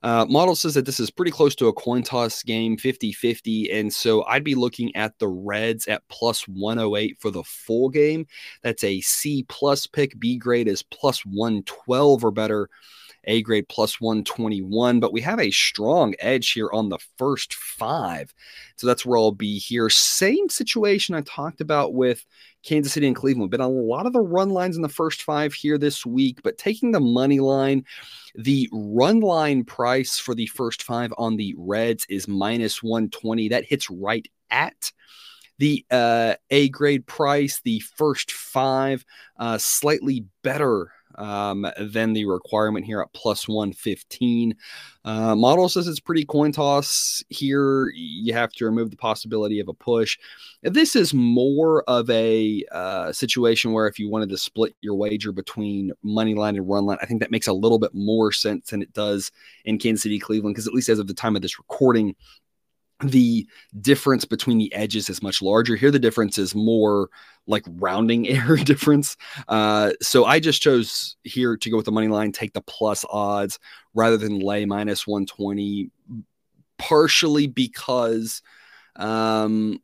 Uh, 0.01 0.25
model 0.29 0.55
says 0.55 0.75
that 0.75 0.85
this 0.85 0.99
is 0.99 1.11
pretty 1.11 1.31
close 1.31 1.55
to 1.55 1.67
a 1.67 1.73
coin 1.73 2.03
toss 2.03 2.41
game, 2.43 2.77
50 2.77 3.11
50. 3.11 3.71
And 3.71 3.93
so 3.93 4.23
I'd 4.25 4.45
be 4.45 4.55
looking 4.55 4.95
at 4.95 5.17
the 5.19 5.27
Reds 5.27 5.87
at 5.87 6.07
plus 6.07 6.47
108 6.47 7.17
for 7.19 7.31
the 7.31 7.43
full 7.43 7.89
game. 7.89 8.25
That's 8.63 8.83
a 8.83 9.01
C 9.01 9.45
plus 9.49 9.87
pick. 9.87 10.17
B 10.17 10.37
grade 10.37 10.69
is 10.69 10.83
plus 10.83 11.25
112 11.25 12.23
or 12.23 12.31
better. 12.31 12.69
A 13.29 13.43
grade 13.43 13.69
plus 13.69 14.01
121, 14.01 14.99
but 14.99 15.13
we 15.13 15.21
have 15.21 15.39
a 15.39 15.51
strong 15.51 16.15
edge 16.19 16.51
here 16.51 16.69
on 16.73 16.89
the 16.89 16.97
first 17.17 17.53
five. 17.53 18.33
So 18.75 18.87
that's 18.87 19.05
where 19.05 19.19
I'll 19.19 19.31
be 19.31 19.59
here. 19.59 19.87
Same 19.89 20.49
situation 20.49 21.13
I 21.13 21.21
talked 21.21 21.61
about 21.61 21.93
with 21.93 22.25
Kansas 22.63 22.91
City 22.91 23.05
and 23.05 23.15
Cleveland. 23.15 23.51
Been 23.51 23.61
on 23.61 23.69
a 23.71 23.73
lot 23.73 24.07
of 24.07 24.13
the 24.13 24.19
run 24.19 24.49
lines 24.49 24.75
in 24.75 24.81
the 24.81 24.89
first 24.89 25.21
five 25.21 25.53
here 25.53 25.77
this 25.77 26.05
week, 26.05 26.39
but 26.43 26.57
taking 26.57 26.91
the 26.91 26.99
money 26.99 27.39
line, 27.39 27.85
the 28.33 28.67
run 28.73 29.19
line 29.19 29.63
price 29.63 30.17
for 30.17 30.33
the 30.33 30.47
first 30.47 30.81
five 30.81 31.13
on 31.17 31.37
the 31.37 31.53
Reds 31.55 32.07
is 32.09 32.27
minus 32.27 32.81
120. 32.81 33.49
That 33.49 33.63
hits 33.63 33.91
right 33.91 34.27
at 34.49 34.91
the 35.59 35.85
uh, 35.91 36.33
A 36.49 36.69
grade 36.69 37.05
price, 37.05 37.61
the 37.63 37.79
first 37.95 38.31
five, 38.31 39.05
uh, 39.37 39.59
slightly 39.59 40.25
better 40.41 40.91
um, 41.19 41.67
than 41.77 42.13
the 42.13 42.25
requirement 42.25 42.85
here 42.85 43.01
at 43.01 43.13
plus 43.13 43.47
115. 43.47 44.55
Uh, 45.05 45.35
model 45.35 45.69
says 45.69 45.87
it's 45.87 45.99
pretty 45.99 46.25
coin 46.25 46.51
toss 46.51 47.23
here. 47.29 47.91
You 47.93 48.33
have 48.33 48.51
to 48.53 48.65
remove 48.65 48.89
the 48.89 48.97
possibility 48.97 49.59
of 49.59 49.67
a 49.67 49.73
push. 49.73 50.17
This 50.63 50.95
is 50.95 51.13
more 51.13 51.83
of 51.83 52.09
a 52.09 52.63
uh, 52.71 53.11
situation 53.11 53.73
where 53.73 53.87
if 53.87 53.99
you 53.99 54.09
wanted 54.09 54.29
to 54.29 54.37
split 54.37 54.75
your 54.81 54.95
wager 54.95 55.31
between 55.31 55.91
money 56.03 56.33
line 56.33 56.55
and 56.55 56.67
run 56.67 56.85
line, 56.85 56.97
I 57.01 57.05
think 57.05 57.19
that 57.19 57.31
makes 57.31 57.47
a 57.47 57.53
little 57.53 57.79
bit 57.79 57.93
more 57.93 58.31
sense 58.31 58.69
than 58.69 58.81
it 58.81 58.93
does 58.93 59.31
in 59.65 59.77
Kansas 59.77 60.03
City, 60.03 60.19
Cleveland, 60.19 60.55
because 60.55 60.67
at 60.67 60.73
least 60.73 60.89
as 60.89 60.99
of 60.99 61.07
the 61.07 61.13
time 61.13 61.35
of 61.35 61.41
this 61.41 61.59
recording, 61.59 62.15
the 63.01 63.47
difference 63.79 64.25
between 64.25 64.57
the 64.57 64.73
edges 64.73 65.09
is 65.09 65.23
much 65.23 65.41
larger. 65.41 65.75
Here, 65.75 65.91
the 65.91 65.99
difference 65.99 66.37
is 66.37 66.53
more 66.53 67.09
like 67.47 67.63
rounding 67.67 68.27
error 68.29 68.57
difference. 68.57 69.15
Uh, 69.47 69.91
so 70.01 70.25
I 70.25 70.39
just 70.39 70.61
chose 70.61 71.15
here 71.23 71.57
to 71.57 71.69
go 71.69 71.77
with 71.77 71.85
the 71.85 71.91
money 71.91 72.07
line, 72.07 72.31
take 72.31 72.53
the 72.53 72.61
plus 72.61 73.05
odds 73.09 73.59
rather 73.93 74.17
than 74.17 74.39
lay 74.39 74.65
minus 74.65 75.07
120, 75.07 75.89
partially 76.77 77.47
because, 77.47 78.41
um, 78.95 79.81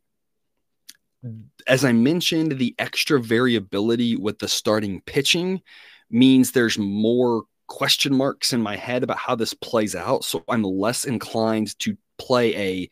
as 1.66 1.84
I 1.84 1.92
mentioned, 1.92 2.52
the 2.52 2.74
extra 2.78 3.20
variability 3.20 4.16
with 4.16 4.38
the 4.38 4.48
starting 4.48 5.00
pitching 5.02 5.62
means 6.10 6.52
there's 6.52 6.78
more 6.78 7.44
question 7.66 8.14
marks 8.14 8.52
in 8.52 8.62
my 8.62 8.76
head 8.76 9.02
about 9.02 9.18
how 9.18 9.34
this 9.34 9.54
plays 9.54 9.96
out. 9.96 10.24
So 10.24 10.44
I'm 10.48 10.62
less 10.62 11.04
inclined 11.04 11.76
to 11.80 11.96
play 12.18 12.56
a 12.56 12.90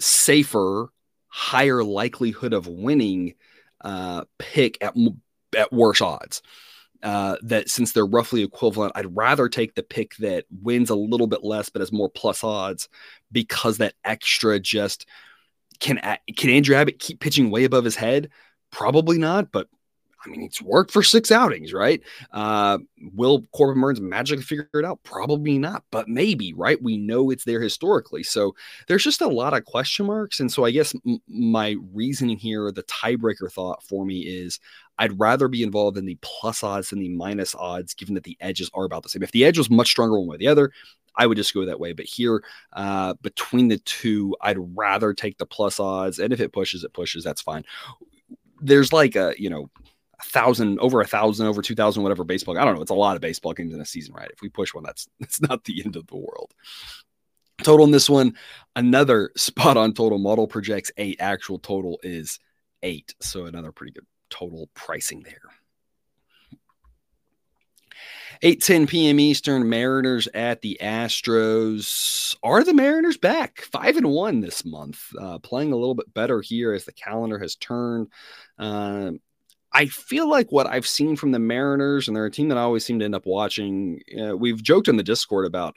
safer, 0.00 0.88
higher 1.28 1.82
likelihood 1.84 2.52
of 2.52 2.66
winning 2.66 3.34
uh, 3.82 4.24
pick 4.38 4.78
at 4.82 4.94
at 5.56 5.72
worse 5.72 6.00
odds. 6.00 6.42
uh, 7.04 7.36
that 7.42 7.68
since 7.68 7.92
they're 7.92 8.06
roughly 8.06 8.42
equivalent, 8.42 8.92
I'd 8.94 9.14
rather 9.14 9.48
take 9.48 9.74
the 9.74 9.82
pick 9.82 10.16
that 10.16 10.46
wins 10.62 10.88
a 10.88 10.94
little 10.94 11.26
bit 11.26 11.44
less 11.44 11.68
but 11.68 11.80
has 11.80 11.92
more 11.92 12.08
plus 12.08 12.42
odds 12.42 12.88
because 13.30 13.78
that 13.78 13.94
extra 14.04 14.58
just 14.58 15.06
can 15.80 16.00
can 16.36 16.50
Andrew 16.50 16.74
Abbott 16.76 16.98
keep 16.98 17.20
pitching 17.20 17.50
way 17.50 17.64
above 17.64 17.84
his 17.84 17.96
head? 17.96 18.30
Probably 18.70 19.18
not, 19.18 19.52
but 19.52 19.68
I 20.24 20.30
mean, 20.30 20.42
it's 20.42 20.62
worked 20.62 20.90
for 20.90 21.02
six 21.02 21.30
outings, 21.30 21.72
right? 21.72 22.00
Uh, 22.32 22.78
will 23.14 23.42
Corbin 23.52 23.80
Burnes 23.80 24.00
magically 24.00 24.42
figure 24.42 24.68
it 24.74 24.84
out? 24.84 25.02
Probably 25.02 25.58
not, 25.58 25.84
but 25.90 26.08
maybe, 26.08 26.52
right? 26.54 26.82
We 26.82 26.96
know 26.96 27.30
it's 27.30 27.44
there 27.44 27.60
historically. 27.60 28.22
So 28.22 28.54
there's 28.88 29.04
just 29.04 29.20
a 29.20 29.28
lot 29.28 29.54
of 29.54 29.64
question 29.64 30.06
marks. 30.06 30.40
And 30.40 30.50
so 30.50 30.64
I 30.64 30.70
guess 30.70 30.94
m- 31.06 31.20
my 31.28 31.76
reasoning 31.92 32.38
here, 32.38 32.70
the 32.72 32.84
tiebreaker 32.84 33.50
thought 33.50 33.82
for 33.82 34.04
me 34.04 34.20
is 34.20 34.60
I'd 34.98 35.18
rather 35.18 35.48
be 35.48 35.62
involved 35.62 35.98
in 35.98 36.06
the 36.06 36.18
plus 36.22 36.62
odds 36.62 36.90
than 36.90 37.00
the 37.00 37.08
minus 37.08 37.54
odds, 37.54 37.94
given 37.94 38.14
that 38.14 38.24
the 38.24 38.36
edges 38.40 38.70
are 38.74 38.84
about 38.84 39.02
the 39.02 39.08
same. 39.08 39.22
If 39.22 39.32
the 39.32 39.44
edge 39.44 39.58
was 39.58 39.70
much 39.70 39.88
stronger 39.88 40.18
one 40.18 40.28
way 40.28 40.36
or 40.36 40.38
the 40.38 40.48
other, 40.48 40.70
I 41.16 41.26
would 41.26 41.36
just 41.36 41.54
go 41.54 41.64
that 41.64 41.80
way. 41.80 41.92
But 41.92 42.06
here, 42.06 42.42
uh, 42.72 43.14
between 43.22 43.68
the 43.68 43.78
two, 43.78 44.36
I'd 44.40 44.76
rather 44.76 45.12
take 45.12 45.38
the 45.38 45.46
plus 45.46 45.78
odds. 45.78 46.18
And 46.18 46.32
if 46.32 46.40
it 46.40 46.52
pushes, 46.52 46.84
it 46.84 46.92
pushes. 46.92 47.24
That's 47.24 47.42
fine. 47.42 47.64
There's 48.60 48.92
like 48.92 49.16
a, 49.16 49.34
you 49.36 49.50
know, 49.50 49.70
a 50.18 50.24
thousand, 50.24 50.78
over 50.80 51.00
a 51.00 51.06
thousand, 51.06 51.46
over 51.46 51.62
2,000, 51.62 52.02
whatever 52.02 52.24
baseball. 52.24 52.58
I 52.58 52.64
don't 52.64 52.74
know. 52.74 52.82
It's 52.82 52.90
a 52.90 52.94
lot 52.94 53.16
of 53.16 53.22
baseball 53.22 53.52
games 53.52 53.74
in 53.74 53.80
a 53.80 53.86
season, 53.86 54.14
right? 54.14 54.30
If 54.32 54.40
we 54.42 54.48
push 54.48 54.74
one, 54.74 54.84
that's, 54.84 55.08
that's 55.20 55.40
not 55.40 55.64
the 55.64 55.82
end 55.84 55.96
of 55.96 56.06
the 56.06 56.16
world. 56.16 56.54
Total 57.62 57.86
in 57.86 57.92
this 57.92 58.10
one, 58.10 58.34
another 58.76 59.30
spot 59.36 59.76
on 59.76 59.92
total 59.92 60.18
model 60.18 60.46
projects 60.46 60.90
eight. 60.96 61.16
Actual 61.20 61.58
total 61.58 62.00
is 62.02 62.38
eight. 62.82 63.14
So 63.20 63.46
another 63.46 63.72
pretty 63.72 63.92
good 63.92 64.06
total 64.30 64.68
pricing 64.74 65.22
there. 65.22 65.50
8:10 68.42 68.88
p.m. 68.88 69.20
Eastern, 69.20 69.68
Mariners 69.68 70.28
at 70.34 70.60
the 70.60 70.78
Astros. 70.82 72.36
Are 72.42 72.64
the 72.64 72.74
Mariners 72.74 73.16
back? 73.16 73.60
Five 73.62 73.96
and 73.96 74.10
one 74.10 74.40
this 74.40 74.64
month, 74.64 75.02
uh, 75.18 75.38
playing 75.38 75.72
a 75.72 75.76
little 75.76 75.94
bit 75.94 76.12
better 76.12 76.40
here 76.40 76.72
as 76.72 76.84
the 76.84 76.92
calendar 76.92 77.38
has 77.38 77.54
turned. 77.56 78.08
Uh, 78.58 79.12
I 79.74 79.86
feel 79.86 80.28
like 80.28 80.52
what 80.52 80.68
I've 80.68 80.86
seen 80.86 81.16
from 81.16 81.32
the 81.32 81.40
Mariners, 81.40 82.06
and 82.06 82.16
they're 82.16 82.26
a 82.26 82.30
team 82.30 82.48
that 82.48 82.58
I 82.58 82.62
always 82.62 82.84
seem 82.84 83.00
to 83.00 83.04
end 83.04 83.14
up 83.14 83.26
watching. 83.26 84.00
Uh, 84.18 84.36
we've 84.36 84.62
joked 84.62 84.88
in 84.88 84.96
the 84.96 85.02
Discord 85.02 85.46
about 85.46 85.74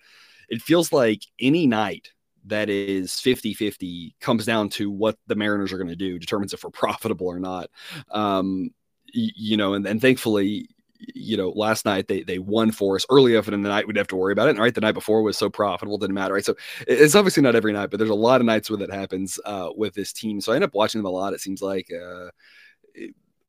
it 0.49 0.61
feels 0.61 0.93
like 0.93 1.23
any 1.39 1.67
night 1.67 2.11
that 2.45 2.69
is 2.69 3.19
50 3.19 3.53
50 3.53 4.15
comes 4.21 4.45
down 4.45 4.69
to 4.69 4.89
what 4.89 5.17
the 5.27 5.35
Mariners 5.35 5.73
are 5.73 5.77
going 5.77 5.89
to 5.89 5.95
do, 5.95 6.19
determines 6.19 6.53
if 6.53 6.63
we're 6.63 6.69
profitable 6.71 7.27
or 7.27 7.39
not. 7.39 7.69
Um, 8.11 8.69
you 9.13 9.57
know, 9.57 9.73
and, 9.73 9.85
and 9.85 10.01
thankfully, 10.01 10.69
you 10.99 11.37
know, 11.37 11.49
last 11.49 11.85
night 11.85 12.07
they 12.07 12.23
they 12.23 12.39
won 12.39 12.71
for 12.71 12.95
us 12.95 13.05
early 13.09 13.33
enough 13.33 13.47
in 13.47 13.61
the 13.61 13.69
night 13.69 13.87
we'd 13.87 13.97
have 13.97 14.07
to 14.07 14.15
worry 14.15 14.33
about 14.33 14.47
it. 14.47 14.51
And 14.51 14.59
right, 14.59 14.73
the 14.73 14.81
night 14.81 14.93
before 14.93 15.21
was 15.21 15.37
so 15.37 15.49
profitable, 15.49 15.97
didn't 15.97 16.15
matter. 16.15 16.33
Right. 16.33 16.45
So 16.45 16.55
it's 16.87 17.15
obviously 17.15 17.43
not 17.43 17.55
every 17.55 17.73
night, 17.73 17.89
but 17.89 17.97
there's 17.97 18.09
a 18.09 18.15
lot 18.15 18.41
of 18.41 18.45
nights 18.45 18.69
where 18.69 18.77
that 18.77 18.93
happens 18.93 19.39
uh, 19.45 19.69
with 19.75 19.93
this 19.93 20.13
team. 20.13 20.41
So 20.41 20.51
I 20.51 20.55
end 20.55 20.63
up 20.63 20.73
watching 20.73 20.99
them 20.99 21.07
a 21.07 21.11
lot. 21.11 21.33
It 21.33 21.41
seems 21.41 21.61
like 21.61 21.89
uh, 21.91 22.29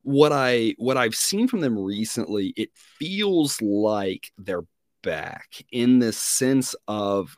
what 0.03 0.31
I 0.31 0.75
what 0.77 0.97
I've 0.97 1.15
seen 1.15 1.47
from 1.47 1.59
them 1.61 1.77
recently, 1.77 2.53
it 2.55 2.69
feels 2.73 3.61
like 3.61 4.31
they're 4.37 4.65
back 5.01 5.63
in 5.71 5.99
the 5.99 6.11
sense 6.11 6.75
of 6.87 7.35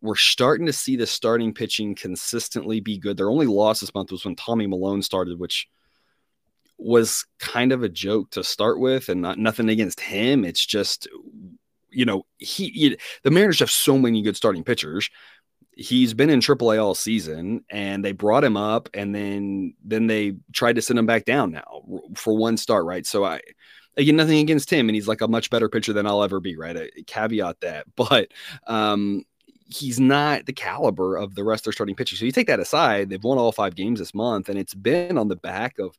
we're 0.00 0.16
starting 0.16 0.66
to 0.66 0.72
see 0.72 0.96
the 0.96 1.06
starting 1.06 1.54
pitching 1.54 1.94
consistently 1.94 2.80
be 2.80 2.98
good. 2.98 3.16
Their 3.16 3.30
only 3.30 3.46
loss 3.46 3.80
this 3.80 3.94
month 3.94 4.12
was 4.12 4.24
when 4.24 4.36
Tommy 4.36 4.66
Milone 4.66 5.02
started, 5.02 5.38
which 5.38 5.66
was 6.76 7.24
kind 7.38 7.72
of 7.72 7.82
a 7.82 7.88
joke 7.88 8.30
to 8.30 8.44
start 8.44 8.78
with, 8.78 9.08
and 9.08 9.22
not 9.22 9.38
nothing 9.38 9.68
against 9.68 10.00
him. 10.00 10.44
It's 10.44 10.64
just 10.64 11.08
you 11.90 12.04
know 12.04 12.26
he, 12.38 12.68
he 12.68 12.98
the 13.22 13.30
Mariners 13.30 13.60
have 13.60 13.70
so 13.70 13.98
many 13.98 14.22
good 14.22 14.36
starting 14.36 14.64
pitchers 14.64 15.08
he's 15.76 16.14
been 16.14 16.30
in 16.30 16.40
AAA 16.40 16.82
all 16.82 16.94
season, 16.94 17.64
and 17.70 18.04
they 18.04 18.12
brought 18.12 18.44
him 18.44 18.56
up, 18.56 18.88
and 18.94 19.14
then 19.14 19.74
then 19.84 20.06
they 20.06 20.34
tried 20.52 20.76
to 20.76 20.82
send 20.82 20.98
him 20.98 21.06
back 21.06 21.24
down 21.24 21.50
now 21.50 21.82
for 22.14 22.36
one 22.36 22.56
start, 22.56 22.84
right? 22.84 23.06
So 23.06 23.24
I 23.24 23.40
again 23.96 24.16
nothing 24.16 24.38
against 24.38 24.70
him, 24.70 24.88
and 24.88 24.94
he's 24.96 25.08
like 25.08 25.20
a 25.20 25.28
much 25.28 25.50
better 25.50 25.68
pitcher 25.68 25.92
than 25.92 26.06
I'll 26.06 26.22
ever 26.22 26.40
be, 26.40 26.56
right? 26.56 26.76
I 26.76 26.88
caveat 27.06 27.60
that, 27.60 27.86
but 27.96 28.28
um, 28.66 29.24
he's 29.66 29.98
not 30.00 30.46
the 30.46 30.52
caliber 30.52 31.16
of 31.16 31.34
the 31.34 31.44
rest 31.44 31.62
of 31.62 31.64
their 31.66 31.72
starting 31.72 31.96
pitchers. 31.96 32.18
So 32.18 32.24
you 32.24 32.32
take 32.32 32.46
that 32.48 32.60
aside, 32.60 33.10
they've 33.10 33.22
won 33.22 33.38
all 33.38 33.52
five 33.52 33.74
games 33.74 33.98
this 33.98 34.14
month, 34.14 34.48
and 34.48 34.58
it's 34.58 34.74
been 34.74 35.18
on 35.18 35.28
the 35.28 35.36
back 35.36 35.78
of 35.78 35.96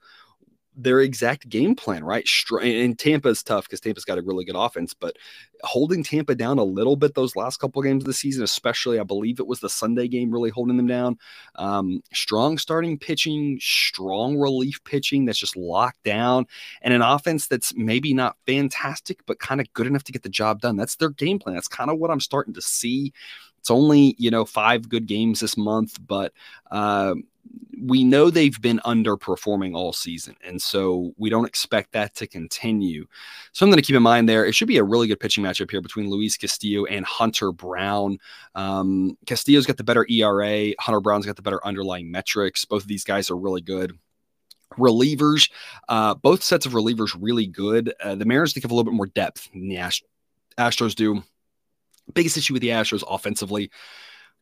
their 0.75 0.99
exact 1.01 1.47
game 1.47 1.75
plan, 1.75 2.03
right? 2.03 2.27
And 2.61 2.97
Tampa's 2.99 3.43
tough 3.43 3.65
because 3.65 3.79
Tampa's 3.79 4.05
got 4.05 4.17
a 4.17 4.21
really 4.21 4.45
good 4.45 4.55
offense, 4.55 4.93
but 4.93 5.17
holding 5.63 6.03
Tampa 6.03 6.35
down 6.35 6.59
a 6.59 6.63
little 6.63 6.95
bit 6.95 7.13
those 7.13 7.35
last 7.35 7.57
couple 7.57 7.81
games 7.81 8.03
of 8.03 8.07
the 8.07 8.13
season, 8.13 8.43
especially 8.43 8.99
I 8.99 9.03
believe 9.03 9.39
it 9.39 9.47
was 9.47 9.59
the 9.59 9.69
Sunday 9.69 10.07
game 10.07 10.31
really 10.31 10.49
holding 10.49 10.77
them 10.77 10.87
down. 10.87 11.17
Um, 11.55 12.01
strong 12.13 12.57
starting 12.57 12.99
pitching, 12.99 13.57
strong 13.61 14.37
relief 14.37 14.83
pitching 14.83 15.25
that's 15.25 15.39
just 15.39 15.55
locked 15.55 16.03
down, 16.03 16.45
and 16.81 16.93
an 16.93 17.01
offense 17.01 17.47
that's 17.47 17.73
maybe 17.75 18.13
not 18.13 18.37
fantastic, 18.45 19.25
but 19.25 19.39
kind 19.39 19.61
of 19.61 19.71
good 19.73 19.87
enough 19.87 20.03
to 20.03 20.11
get 20.11 20.23
the 20.23 20.29
job 20.29 20.61
done. 20.61 20.75
That's 20.75 20.97
their 20.97 21.09
game 21.09 21.39
plan. 21.39 21.55
That's 21.55 21.67
kind 21.67 21.89
of 21.89 21.99
what 21.99 22.11
I'm 22.11 22.19
starting 22.19 22.53
to 22.53 22.61
see. 22.61 23.13
It's 23.59 23.71
only 23.71 24.15
you 24.19 24.29
know 24.29 24.45
five 24.45 24.89
good 24.89 25.07
games 25.07 25.39
this 25.39 25.57
month, 25.57 25.97
but 26.05 26.33
uh, 26.69 27.15
we 27.81 28.03
know 28.03 28.29
they've 28.29 28.59
been 28.61 28.79
underperforming 28.85 29.75
all 29.75 29.93
season, 29.93 30.35
and 30.43 30.61
so 30.61 31.13
we 31.17 31.29
don't 31.29 31.45
expect 31.45 31.91
that 31.91 32.15
to 32.15 32.27
continue. 32.27 33.05
Something 33.51 33.75
to 33.75 33.81
keep 33.81 33.95
in 33.95 34.03
mind 34.03 34.27
there. 34.27 34.45
It 34.45 34.55
should 34.55 34.67
be 34.67 34.77
a 34.77 34.83
really 34.83 35.07
good 35.07 35.19
pitching 35.19 35.43
matchup 35.43 35.69
here 35.69 35.81
between 35.81 36.09
Luis 36.09 36.37
Castillo 36.37 36.85
and 36.85 37.05
Hunter 37.05 37.51
Brown. 37.51 38.17
Um, 38.55 39.17
Castillo's 39.25 39.65
got 39.65 39.77
the 39.77 39.83
better 39.83 40.05
ERA. 40.09 40.73
Hunter 40.79 41.01
Brown's 41.01 41.25
got 41.25 41.35
the 41.35 41.41
better 41.41 41.65
underlying 41.65 42.09
metrics. 42.09 42.65
Both 42.65 42.83
of 42.83 42.87
these 42.87 43.03
guys 43.03 43.29
are 43.29 43.37
really 43.37 43.61
good 43.61 43.97
relievers. 44.77 45.49
Uh, 45.87 46.15
both 46.15 46.43
sets 46.43 46.65
of 46.65 46.73
relievers 46.73 47.15
really 47.19 47.47
good. 47.47 47.93
Uh, 48.01 48.15
the 48.15 48.25
Mariners 48.25 48.53
think 48.53 48.63
have 48.63 48.71
a 48.71 48.75
little 48.75 48.89
bit 48.91 48.97
more 48.97 49.07
depth 49.07 49.49
than 49.51 49.67
the 49.67 49.77
Ast- 49.77 50.03
Astros 50.57 50.95
do. 50.95 51.23
Biggest 52.13 52.37
issue 52.37 52.53
with 52.53 52.61
the 52.61 52.69
Astros 52.69 53.03
offensively 53.07 53.71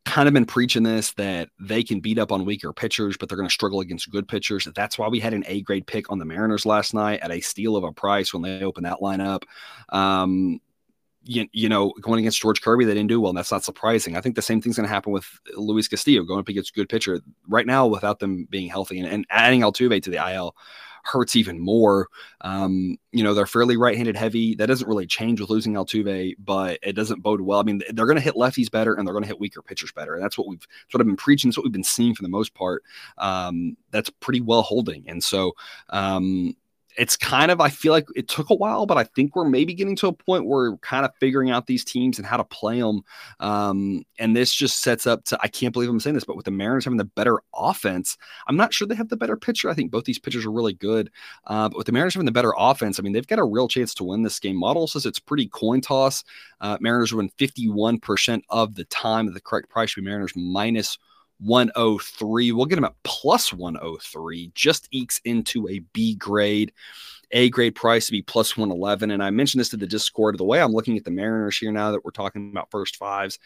kind 0.05 0.27
of 0.27 0.33
been 0.33 0.45
preaching 0.45 0.83
this 0.83 1.13
that 1.13 1.49
they 1.59 1.81
can 1.81 1.99
beat 1.99 2.19
up 2.19 2.31
on 2.31 2.45
weaker 2.45 2.73
pitchers, 2.73 3.15
but 3.17 3.29
they're 3.29 3.37
going 3.37 3.47
to 3.47 3.53
struggle 3.53 3.79
against 3.79 4.09
good 4.09 4.27
pitchers. 4.27 4.67
That's 4.75 4.97
why 4.97 5.07
we 5.07 5.19
had 5.19 5.33
an 5.33 5.43
A 5.47 5.61
grade 5.61 5.87
pick 5.87 6.11
on 6.11 6.19
the 6.19 6.25
Mariners 6.25 6.65
last 6.65 6.93
night 6.93 7.21
at 7.21 7.31
a 7.31 7.39
steal 7.41 7.75
of 7.75 7.83
a 7.83 7.91
price 7.91 8.33
when 8.33 8.41
they 8.41 8.63
opened 8.63 8.85
that 8.85 8.99
lineup. 8.99 9.43
Um, 9.89 10.59
you, 11.25 11.47
you 11.53 11.69
know, 11.69 11.93
going 12.01 12.19
against 12.19 12.41
George 12.41 12.61
Kirby, 12.61 12.83
they 12.83 12.93
didn't 12.93 13.07
do 13.07 13.21
well, 13.21 13.29
and 13.29 13.37
that's 13.37 13.51
not 13.51 13.63
surprising. 13.63 14.17
I 14.17 14.21
think 14.21 14.35
the 14.35 14.41
same 14.41 14.61
thing's 14.61 14.75
going 14.75 14.87
to 14.87 14.93
happen 14.93 15.13
with 15.13 15.25
Luis 15.55 15.87
Castillo 15.87 16.23
going 16.23 16.41
up 16.41 16.49
against 16.49 16.75
good 16.75 16.89
pitcher 16.89 17.21
right 17.47 17.65
now 17.65 17.87
without 17.87 18.19
them 18.19 18.45
being 18.49 18.69
healthy 18.69 18.99
and, 18.99 19.07
and 19.07 19.25
adding 19.29 19.61
Altuve 19.61 20.03
to 20.03 20.09
the 20.09 20.33
IL 20.33 20.53
hurts 21.03 21.35
even 21.35 21.59
more. 21.59 22.07
Um, 22.41 22.97
you 23.11 23.23
know, 23.23 23.33
they're 23.33 23.45
fairly 23.45 23.77
right-handed 23.77 24.15
heavy. 24.15 24.55
That 24.55 24.67
doesn't 24.67 24.87
really 24.87 25.05
change 25.05 25.39
with 25.39 25.49
losing 25.49 25.73
Altuve, 25.73 26.35
but 26.39 26.79
it 26.81 26.93
doesn't 26.93 27.21
bode 27.21 27.41
well. 27.41 27.59
I 27.59 27.63
mean, 27.63 27.81
they're 27.91 28.05
going 28.05 28.15
to 28.17 28.21
hit 28.21 28.35
lefties 28.35 28.71
better 28.71 28.95
and 28.95 29.05
they're 29.05 29.13
going 29.13 29.23
to 29.23 29.27
hit 29.27 29.39
weaker 29.39 29.61
pitchers 29.61 29.91
better. 29.91 30.15
And 30.15 30.23
that's 30.23 30.37
what 30.37 30.47
we've, 30.47 30.65
what 30.91 31.01
I've 31.01 31.07
been 31.07 31.15
preaching. 31.15 31.49
That's 31.49 31.57
what 31.57 31.65
we've 31.65 31.71
been 31.71 31.83
seeing 31.83 32.15
for 32.15 32.23
the 32.23 32.29
most 32.29 32.53
part. 32.53 32.83
Um, 33.17 33.77
that's 33.91 34.09
pretty 34.09 34.41
well 34.41 34.61
holding. 34.61 35.03
And 35.07 35.23
so, 35.23 35.53
um, 35.89 36.55
it's 36.97 37.17
kind 37.17 37.51
of 37.51 37.59
I 37.59 37.69
feel 37.69 37.91
like 37.93 38.05
it 38.15 38.27
took 38.27 38.49
a 38.49 38.55
while, 38.55 38.85
but 38.85 38.97
I 38.97 39.03
think 39.03 39.35
we're 39.35 39.47
maybe 39.49 39.73
getting 39.73 39.95
to 39.97 40.07
a 40.07 40.13
point 40.13 40.45
where 40.45 40.71
we're 40.71 40.77
kind 40.77 41.05
of 41.05 41.11
figuring 41.19 41.49
out 41.49 41.67
these 41.67 41.83
teams 41.83 42.17
and 42.17 42.25
how 42.25 42.37
to 42.37 42.43
play 42.43 42.79
them. 42.79 43.01
Um, 43.39 44.03
and 44.19 44.35
this 44.35 44.53
just 44.53 44.81
sets 44.81 45.07
up 45.07 45.23
to 45.25 45.39
I 45.41 45.47
can't 45.47 45.73
believe 45.73 45.89
I'm 45.89 45.99
saying 45.99 46.13
this, 46.13 46.23
but 46.23 46.35
with 46.35 46.45
the 46.45 46.51
Mariners 46.51 46.85
having 46.85 46.97
the 46.97 47.03
better 47.03 47.39
offense, 47.55 48.17
I'm 48.47 48.57
not 48.57 48.73
sure 48.73 48.87
they 48.87 48.95
have 48.95 49.09
the 49.09 49.17
better 49.17 49.37
pitcher. 49.37 49.69
I 49.69 49.73
think 49.73 49.91
both 49.91 50.05
these 50.05 50.19
pitchers 50.19 50.45
are 50.45 50.51
really 50.51 50.73
good, 50.73 51.09
uh, 51.47 51.69
but 51.69 51.77
with 51.77 51.87
the 51.87 51.93
Mariners 51.93 52.13
having 52.13 52.25
the 52.25 52.31
better 52.31 52.53
offense, 52.57 52.99
I 52.99 53.03
mean 53.03 53.13
they've 53.13 53.27
got 53.27 53.39
a 53.39 53.43
real 53.43 53.67
chance 53.67 53.93
to 53.95 54.03
win 54.03 54.23
this 54.23 54.39
game. 54.39 54.55
Model 54.55 54.87
says 54.87 55.05
it's 55.05 55.19
pretty 55.19 55.47
coin 55.47 55.81
toss. 55.81 56.23
Uh, 56.61 56.77
Mariners 56.79 57.13
win 57.13 57.29
51% 57.37 58.41
of 58.49 58.75
the 58.75 58.85
time. 58.85 59.33
The 59.33 59.41
correct 59.41 59.69
price 59.69 59.91
should 59.91 60.01
be 60.01 60.09
Mariners 60.09 60.33
minus 60.35 60.97
103. 61.39 62.51
We'll 62.51 62.65
get 62.65 62.77
him 62.77 62.85
at 62.85 62.95
plus 63.03 63.53
103. 63.53 64.51
Just 64.55 64.87
ekes 64.91 65.19
into 65.25 65.67
a 65.67 65.79
B 65.93 66.15
grade. 66.15 66.71
A 67.31 67.49
grade 67.49 67.73
price 67.73 68.05
to 68.05 68.11
be 68.11 68.21
plus 68.21 68.55
111. 68.55 69.09
And 69.09 69.23
I 69.23 69.31
mentioned 69.31 69.59
this 69.59 69.69
to 69.69 69.77
the 69.77 69.87
Discord. 69.87 70.37
The 70.37 70.43
way 70.43 70.61
I'm 70.61 70.71
looking 70.71 70.97
at 70.97 71.03
the 71.03 71.11
Mariners 71.11 71.57
here 71.57 71.71
now 71.71 71.91
that 71.91 72.05
we're 72.05 72.11
talking 72.11 72.51
about 72.51 72.69
first 72.69 72.97
fives, 72.97 73.39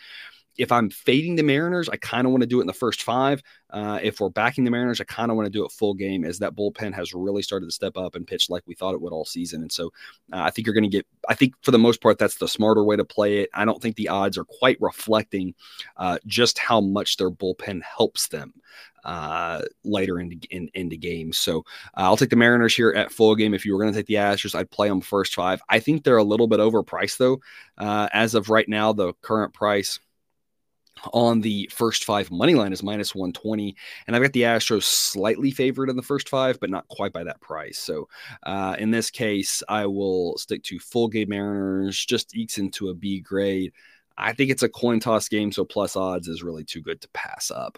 if 0.57 0.71
I'm 0.71 0.89
fading 0.89 1.35
the 1.35 1.43
Mariners, 1.43 1.89
I 1.89 1.97
kind 1.97 2.25
of 2.25 2.31
want 2.31 2.41
to 2.41 2.47
do 2.47 2.59
it 2.59 2.61
in 2.61 2.67
the 2.67 2.73
first 2.73 3.03
five. 3.03 3.41
Uh, 3.69 3.99
if 4.01 4.19
we're 4.19 4.29
backing 4.29 4.63
the 4.63 4.71
Mariners, 4.71 5.01
I 5.01 5.03
kind 5.03 5.29
of 5.29 5.37
want 5.37 5.45
to 5.45 5.51
do 5.51 5.65
it 5.65 5.71
full 5.71 5.93
game 5.93 6.23
as 6.23 6.39
that 6.39 6.55
bullpen 6.55 6.93
has 6.93 7.13
really 7.13 7.41
started 7.41 7.67
to 7.67 7.71
step 7.71 7.97
up 7.97 8.15
and 8.15 8.25
pitch 8.25 8.49
like 8.49 8.63
we 8.65 8.75
thought 8.75 8.93
it 8.93 9.01
would 9.01 9.13
all 9.13 9.25
season. 9.25 9.61
And 9.61 9.71
so 9.71 9.87
uh, 10.33 10.41
I 10.41 10.51
think 10.51 10.65
you're 10.65 10.73
going 10.73 10.83
to 10.83 10.89
get, 10.89 11.05
I 11.29 11.35
think 11.35 11.53
for 11.61 11.71
the 11.71 11.79
most 11.79 12.01
part, 12.01 12.17
that's 12.17 12.37
the 12.37 12.47
smarter 12.47 12.83
way 12.83 12.95
to 12.95 13.05
play 13.05 13.39
it. 13.39 13.49
I 13.53 13.65
don't 13.65 13.81
think 13.81 13.95
the 13.95 14.09
odds 14.09 14.37
are 14.37 14.45
quite 14.45 14.77
reflecting 14.79 15.53
uh, 15.97 16.17
just 16.25 16.57
how 16.57 16.81
much 16.81 17.17
their 17.17 17.31
bullpen 17.31 17.81
helps 17.83 18.27
them 18.27 18.53
uh, 19.07 19.61
later 19.83 20.19
into 20.19 20.37
in, 20.49 20.69
into 20.73 20.97
games. 20.97 21.37
So 21.37 21.59
uh, 21.95 22.01
I'll 22.01 22.17
take 22.17 22.29
the 22.29 22.35
Mariners 22.35 22.75
here 22.75 22.91
at 22.91 23.11
full 23.11 23.35
game. 23.35 23.53
If 23.53 23.65
you 23.65 23.73
were 23.73 23.79
going 23.79 23.93
to 23.93 23.97
take 23.97 24.07
the 24.07 24.15
Astros, 24.15 24.53
I'd 24.53 24.69
play 24.69 24.89
them 24.89 25.01
first 25.01 25.33
five. 25.33 25.61
I 25.69 25.79
think 25.79 26.03
they're 26.03 26.17
a 26.17 26.23
little 26.23 26.47
bit 26.47 26.59
overpriced 26.59 27.17
though. 27.17 27.39
Uh, 27.77 28.09
as 28.11 28.35
of 28.35 28.49
right 28.49 28.67
now, 28.67 28.93
the 28.93 29.13
current 29.21 29.53
price 29.53 29.99
on 31.13 31.41
the 31.41 31.69
first 31.73 32.03
five 32.03 32.31
money 32.31 32.55
line 32.55 32.73
is 32.73 32.83
minus 32.83 33.13
120 33.13 33.75
and 34.05 34.15
i've 34.15 34.21
got 34.21 34.33
the 34.33 34.43
astros 34.43 34.83
slightly 34.83 35.51
favored 35.51 35.89
in 35.89 35.95
the 35.95 36.01
first 36.01 36.29
five 36.29 36.59
but 36.59 36.69
not 36.69 36.87
quite 36.87 37.13
by 37.13 37.23
that 37.23 37.39
price. 37.41 37.77
So 37.77 38.07
uh, 38.43 38.75
in 38.79 38.91
this 38.91 39.09
case 39.09 39.63
i 39.69 39.85
will 39.85 40.37
stick 40.37 40.63
to 40.63 40.79
full 40.79 41.07
game 41.07 41.29
mariners 41.29 42.05
just 42.05 42.35
ekes 42.35 42.57
into 42.57 42.89
a 42.89 42.93
b 42.93 43.19
grade 43.19 43.73
i 44.17 44.33
think 44.33 44.49
it's 44.49 44.63
a 44.63 44.69
coin 44.69 44.99
toss 44.99 45.27
game 45.27 45.51
so 45.51 45.63
plus 45.63 45.95
odds 45.95 46.27
is 46.27 46.43
really 46.43 46.63
too 46.63 46.81
good 46.81 47.01
to 47.01 47.09
pass 47.09 47.51
up 47.51 47.77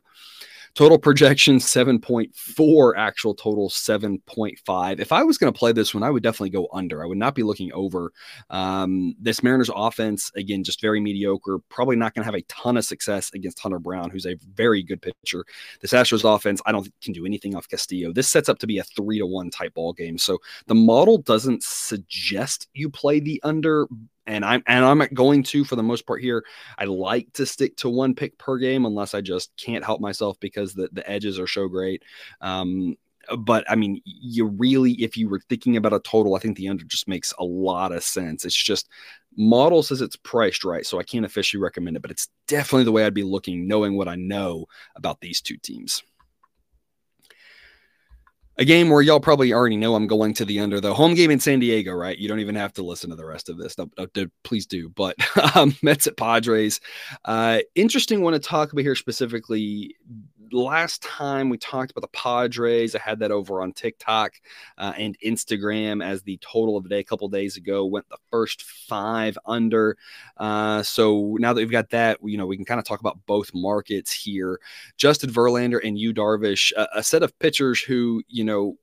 Total 0.75 0.99
projection 0.99 1.58
7.4, 1.58 2.93
actual 2.95 3.34
total 3.34 3.69
7.5. 3.69 4.99
If 4.99 5.12
I 5.12 5.23
was 5.23 5.38
going 5.38 5.52
to 5.52 5.58
play 5.58 5.71
this 5.71 5.93
one, 5.93 6.04
I 6.04 6.10
would 6.10 6.23
definitely 6.23 6.52
go 6.52 6.67
under. 6.71 7.04
I 7.04 7.08
would 7.08 7.17
not 7.17 7.36
be 7.36 7.43
looking 7.43 7.71
over. 7.73 8.12
Um, 8.49 9.15
this 9.19 9.41
Mariners 9.41 9.71
offense, 9.75 10.32
again, 10.36 10.63
just 10.63 10.82
very 10.82 10.99
mediocre. 10.99 11.60
Probably 11.69 11.95
not 11.95 12.13
going 12.13 12.21
to 12.21 12.25
have 12.25 12.36
a 12.36 12.43
ton 12.43 12.78
of 12.78 12.86
success 12.86 13.32
against 13.34 13.60
Hunter 13.60 13.80
Brown, 13.80 14.10
who's 14.10 14.28
a 14.28 14.38
very 14.54 14.84
good 14.84 15.02
pitcher. 15.02 15.43
This 15.82 15.91
Astros 15.91 16.23
offense, 16.23 16.62
I 16.65 16.71
don't 16.71 16.84
think 16.84 16.93
can 17.02 17.13
do 17.13 17.25
anything 17.25 17.56
off 17.56 17.67
Castillo. 17.67 18.13
This 18.13 18.28
sets 18.28 18.49
up 18.49 18.60
to 18.60 18.67
be 18.67 18.78
a 18.78 18.84
three 18.84 19.17
to 19.19 19.25
one 19.25 19.49
type 19.49 19.73
ball 19.73 19.93
game. 19.93 20.17
So 20.17 20.38
the 20.67 20.75
model 20.75 21.17
doesn't 21.17 21.63
suggest 21.63 22.67
you 22.73 22.89
play 22.89 23.19
the 23.19 23.41
under, 23.43 23.88
and 24.30 24.46
I'm 24.46 24.63
and 24.68 24.86
I'm 24.86 25.02
going 25.13 25.44
to 25.44 25.65
for 25.65 25.76
the 25.76 25.84
most 25.84 26.06
part 26.06 26.22
here. 26.22 26.46
I 26.78 26.86
like 26.86 27.34
to 27.34 27.46
stick 27.46 27.76
to 27.78 27.89
one 27.89 28.13
pick 28.13 28.38
per 28.38 28.58
game 28.58 28.86
unless 28.86 29.13
I 29.13 29.22
just 29.22 29.52
can't 29.58 29.84
help 29.84 30.00
myself 30.00 30.39
because 30.39 30.74
the 30.74 30.88
the 30.94 31.10
edges 31.10 31.39
are 31.39 31.48
so 31.48 31.68
great. 31.68 32.04
Um, 32.39 32.96
but 33.39 33.70
I 33.70 33.76
mean, 33.76 34.02
you 34.06 34.46
really, 34.46 34.94
if 34.94 35.18
you 35.18 35.28
were 35.30 35.42
thinking 35.50 35.78
about 35.78 35.94
a 35.94 36.00
total, 36.00 36.36
I 36.36 36.39
think 36.39 36.58
the 36.58 36.70
under 36.70 36.86
just 36.86 37.08
makes 37.08 37.34
a 37.39 37.44
lot 37.44 37.92
of 37.92 38.04
sense. 38.04 38.46
It's 38.46 38.56
just 38.56 38.88
model 39.36 39.84
says 39.84 40.02
it's 40.02 40.15
priced 40.15 40.63
right, 40.63 40.86
so 40.86 41.00
I 41.00 41.04
can't 41.04 41.26
officially 41.26 41.62
recommend 41.62 41.98
it, 41.98 42.02
but 42.02 42.12
it's 42.12 42.30
definitely 42.48 42.86
the 42.86 42.92
way 42.92 43.06
I'd 43.06 43.13
be 43.13 43.24
looking, 43.24 43.68
knowing 43.68 43.98
what 43.98 44.08
I 44.08 44.15
know 44.15 44.68
about 44.96 45.22
these 45.22 45.42
two 45.42 45.58
teams. 45.58 46.04
A 48.60 48.65
game 48.65 48.89
where 48.89 49.02
y'all 49.02 49.22
probably 49.22 49.54
already 49.54 49.78
know 49.78 49.95
I'm 49.95 50.06
going 50.06 50.34
to 50.34 50.43
the 50.43 50.60
under, 50.60 50.82
the 50.82 50.93
home 50.93 51.15
game 51.15 51.32
in 51.32 51.39
San 51.39 51.60
Diego, 51.60 51.93
right? 51.93 52.17
You 52.17 52.28
don't 52.28 52.41
even 52.41 52.56
have 52.56 52.74
to 52.74 52.84
listen 52.84 53.10
to 53.10 53.15
the 53.15 53.26
rest 53.26 53.48
of 53.48 53.58
this. 53.58 53.78
No, 53.78 53.89
no, 53.98 54.26
please 54.43 54.65
do. 54.65 54.89
But 54.89 55.15
um, 55.56 55.78
Mets 55.82 56.08
at 56.08 56.17
Padres. 56.17 56.82
Uh, 57.24 57.60
interesting 57.74 58.22
one 58.22 58.34
to 58.34 58.39
talk 58.39 58.74
about 58.74 58.82
here 58.82 58.95
specifically 58.95 59.95
last 60.52 61.02
time 61.04 61.50
we 61.50 61.58
talked 61.58 61.92
about 61.92 62.02
the 62.02 62.18
Padres, 62.18 62.96
I 62.96 63.00
had 63.00 63.20
that 63.20 63.32
over 63.32 63.62
on 63.62 63.74
TikTok 63.74 64.34
uh, 64.78 64.94
and 64.98 65.18
Instagram 65.26 66.04
as 66.04 66.22
the 66.22 66.38
total 66.42 66.78
of 66.78 66.84
the 66.84 66.90
day 66.90 67.00
a 67.00 67.04
couple 67.04 67.28
days 67.30 67.58
ago. 67.58 67.86
Went 67.86 68.10
the 68.10 68.18
first 68.32 68.64
five 68.64 69.38
under. 69.46 69.98
Uh, 70.38 70.84
so 70.84 71.38
now 71.40 71.54
that 71.54 71.62
we've 71.62 71.72
got 71.72 71.90
that, 71.92 72.20
you 72.24 72.38
know, 72.38 72.46
we 72.46 72.56
can 72.56 72.66
kind 72.66 72.80
of 72.80 72.86
talk 72.86 73.00
about 73.00 73.20
both 73.26 73.52
markets 73.54 74.12
here. 74.12 74.60
Justin 74.98 75.30
Verlander 75.30 75.80
and 75.84 75.98
Yu 75.98 76.14
Darvish, 76.14 76.72
a, 76.76 76.88
a 76.96 77.04
set 77.04 77.24
of 77.24 77.38
pitchers 77.40 77.82
who, 77.82 78.24
you 78.28 78.44
know, 78.44 78.78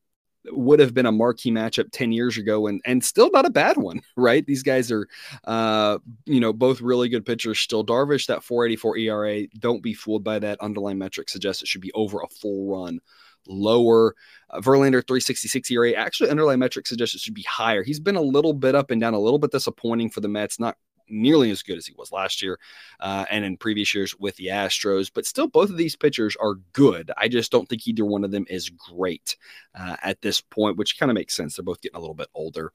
would 0.50 0.80
have 0.80 0.94
been 0.94 1.06
a 1.06 1.12
marquee 1.12 1.50
matchup 1.50 1.88
10 1.92 2.12
years 2.12 2.36
ago 2.36 2.66
and 2.66 2.80
and 2.84 3.04
still 3.04 3.30
not 3.32 3.46
a 3.46 3.50
bad 3.50 3.76
one 3.76 4.00
right? 4.16 4.46
These 4.46 4.62
guys 4.62 4.90
are 4.90 5.08
uh 5.44 5.98
you 6.24 6.40
know 6.40 6.52
both 6.52 6.80
really 6.80 7.08
good 7.08 7.26
pitchers 7.26 7.58
still. 7.58 7.84
Darvish 7.84 8.26
that 8.26 8.42
484 8.42 8.96
era 8.98 9.46
don't 9.58 9.82
be 9.82 9.94
fooled 9.94 10.24
by 10.24 10.38
that. 10.38 10.60
Underlying 10.60 10.98
metric 10.98 11.28
suggests 11.28 11.62
it 11.62 11.68
should 11.68 11.80
be 11.80 11.92
over 11.92 12.20
a 12.20 12.28
full 12.28 12.70
run 12.70 13.00
lower. 13.48 14.14
Uh, 14.50 14.60
verlander 14.60 15.06
366 15.06 15.70
era 15.70 15.92
actually 15.92 16.30
underlying 16.30 16.58
metric 16.58 16.86
suggests 16.86 17.14
it 17.14 17.20
should 17.20 17.34
be 17.34 17.42
higher. 17.48 17.82
He's 17.82 18.00
been 18.00 18.16
a 18.16 18.20
little 18.20 18.52
bit 18.52 18.74
up 18.74 18.90
and 18.90 19.00
down 19.00 19.14
a 19.14 19.20
little 19.20 19.38
bit 19.38 19.52
disappointing 19.52 20.10
for 20.10 20.20
the 20.20 20.28
mets 20.28 20.60
not 20.60 20.76
nearly 21.08 21.50
as 21.50 21.62
good 21.62 21.78
as 21.78 21.86
he 21.86 21.94
was 21.96 22.12
last 22.12 22.42
year 22.42 22.58
uh, 23.00 23.24
and 23.30 23.44
in 23.44 23.56
previous 23.56 23.94
years 23.94 24.18
with 24.18 24.36
the 24.36 24.46
Astros. 24.46 25.10
But 25.12 25.26
still, 25.26 25.48
both 25.48 25.70
of 25.70 25.76
these 25.76 25.96
pitchers 25.96 26.36
are 26.36 26.54
good. 26.72 27.10
I 27.16 27.28
just 27.28 27.52
don't 27.52 27.68
think 27.68 27.86
either 27.86 28.04
one 28.04 28.24
of 28.24 28.30
them 28.30 28.46
is 28.48 28.68
great 28.70 29.36
uh, 29.74 29.96
at 30.02 30.20
this 30.22 30.40
point, 30.40 30.76
which 30.76 30.98
kind 30.98 31.10
of 31.10 31.14
makes 31.14 31.34
sense. 31.34 31.56
They're 31.56 31.64
both 31.64 31.80
getting 31.80 31.96
a 31.96 32.00
little 32.00 32.14
bit 32.14 32.28
older. 32.34 32.72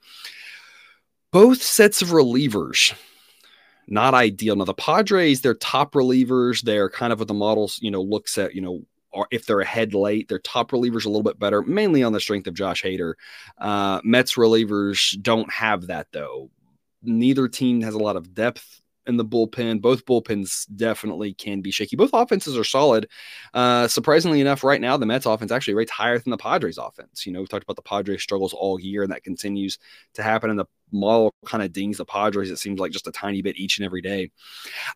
Both 1.31 1.61
sets 1.61 2.01
of 2.01 2.09
relievers 2.09 2.93
not 3.87 4.13
ideal. 4.13 4.55
Now 4.55 4.65
the 4.65 4.73
Padres, 4.73 5.41
their 5.41 5.55
top 5.55 5.93
relievers, 5.93 6.61
they're 6.61 6.89
kind 6.89 7.11
of 7.11 7.19
what 7.19 7.27
the 7.27 7.33
models, 7.33 7.79
you 7.81 7.91
know, 7.91 8.01
looks 8.01 8.37
at, 8.37 8.55
you 8.55 8.61
know, 8.61 8.83
or 9.11 9.27
if 9.31 9.45
they're 9.45 9.59
ahead 9.59 9.93
late, 9.93 10.29
their 10.29 10.39
top 10.39 10.71
relievers 10.71 11.05
a 11.05 11.09
little 11.09 11.23
bit 11.23 11.37
better, 11.37 11.61
mainly 11.61 12.01
on 12.01 12.13
the 12.13 12.19
strength 12.19 12.47
of 12.47 12.53
Josh 12.53 12.81
Hader. 12.83 13.15
Uh, 13.57 13.99
Mets 14.03 14.35
relievers 14.35 15.21
don't 15.21 15.51
have 15.51 15.87
that 15.87 16.07
though 16.11 16.49
neither 17.03 17.47
team 17.47 17.81
has 17.81 17.93
a 17.93 17.99
lot 17.99 18.15
of 18.15 18.33
depth 18.33 18.81
in 19.07 19.17
the 19.17 19.25
bullpen. 19.25 19.81
Both 19.81 20.05
bullpens 20.05 20.65
definitely 20.75 21.33
can 21.33 21.61
be 21.61 21.71
shaky. 21.71 21.95
Both 21.95 22.11
offenses 22.13 22.57
are 22.57 22.63
solid. 22.63 23.07
Uh, 23.53 23.87
surprisingly 23.87 24.41
enough, 24.41 24.63
right 24.63 24.81
now 24.81 24.97
the 24.97 25.05
Mets 25.05 25.25
offense 25.25 25.51
actually 25.51 25.73
rates 25.73 25.91
higher 25.91 26.19
than 26.19 26.31
the 26.31 26.37
Padres 26.37 26.77
offense. 26.77 27.25
You 27.25 27.33
know, 27.33 27.39
we've 27.39 27.49
talked 27.49 27.63
about 27.63 27.75
the 27.75 27.81
Padres 27.81 28.21
struggles 28.21 28.53
all 28.53 28.79
year, 28.79 29.03
and 29.03 29.11
that 29.11 29.23
continues 29.23 29.79
to 30.13 30.23
happen. 30.23 30.49
And 30.49 30.59
the 30.59 30.65
model 30.91 31.33
kind 31.45 31.63
of 31.63 31.73
dings 31.73 31.97
the 31.97 32.05
Padres. 32.05 32.51
It 32.51 32.57
seems 32.57 32.79
like 32.79 32.91
just 32.91 33.07
a 33.07 33.11
tiny 33.11 33.41
bit 33.41 33.57
each 33.57 33.77
and 33.77 33.85
every 33.85 34.01
day. 34.01 34.31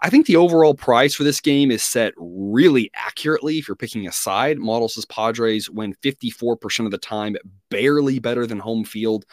I 0.01 0.09
think 0.09 0.25
the 0.25 0.35
overall 0.35 0.73
price 0.73 1.15
for 1.15 1.23
this 1.23 1.41
game 1.41 1.71
is 1.71 1.83
set 1.83 2.13
really 2.17 2.91
accurately. 2.93 3.57
If 3.57 3.67
you're 3.67 3.75
picking 3.75 4.07
a 4.07 4.11
side, 4.11 4.57
model 4.59 4.89
says 4.89 5.05
Padres 5.05 5.69
win 5.69 5.95
54% 6.03 6.85
of 6.85 6.91
the 6.91 6.97
time, 6.97 7.35
barely 7.69 8.19
better 8.19 8.45
than 8.45 8.59
home 8.59 8.83
field. 8.83 9.25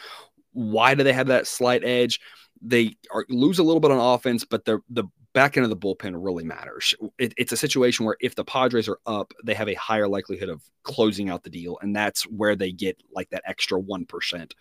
Why 0.52 0.94
do 0.94 1.02
they 1.02 1.12
have 1.12 1.28
that 1.28 1.46
slight 1.46 1.82
edge? 1.82 2.20
They 2.62 2.94
are, 3.10 3.26
lose 3.28 3.58
a 3.58 3.62
little 3.62 3.80
bit 3.80 3.90
on 3.90 4.14
offense, 4.14 4.44
but 4.44 4.64
the 4.64 4.80
the 4.88 5.04
back 5.34 5.56
end 5.56 5.64
of 5.64 5.70
the 5.70 5.76
bullpen 5.76 6.12
really 6.14 6.44
matters. 6.44 6.94
It, 7.18 7.32
it's 7.36 7.52
a 7.52 7.56
situation 7.56 8.04
where 8.04 8.16
if 8.20 8.34
the 8.34 8.44
Padres 8.44 8.88
are 8.88 8.98
up, 9.06 9.32
they 9.42 9.54
have 9.54 9.68
a 9.68 9.74
higher 9.74 10.06
likelihood 10.06 10.50
of 10.50 10.62
closing 10.82 11.30
out 11.30 11.42
the 11.42 11.50
deal, 11.50 11.78
and 11.80 11.96
that's 11.96 12.22
where 12.24 12.54
they 12.54 12.70
get 12.70 13.02
like 13.12 13.30
that 13.30 13.42
extra 13.46 13.78
one 13.78 14.06
percent, 14.06 14.54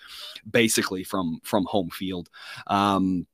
basically 0.50 1.04
from 1.04 1.40
from 1.44 1.66
home 1.66 1.90
field. 1.90 2.30
Um, 2.68 3.28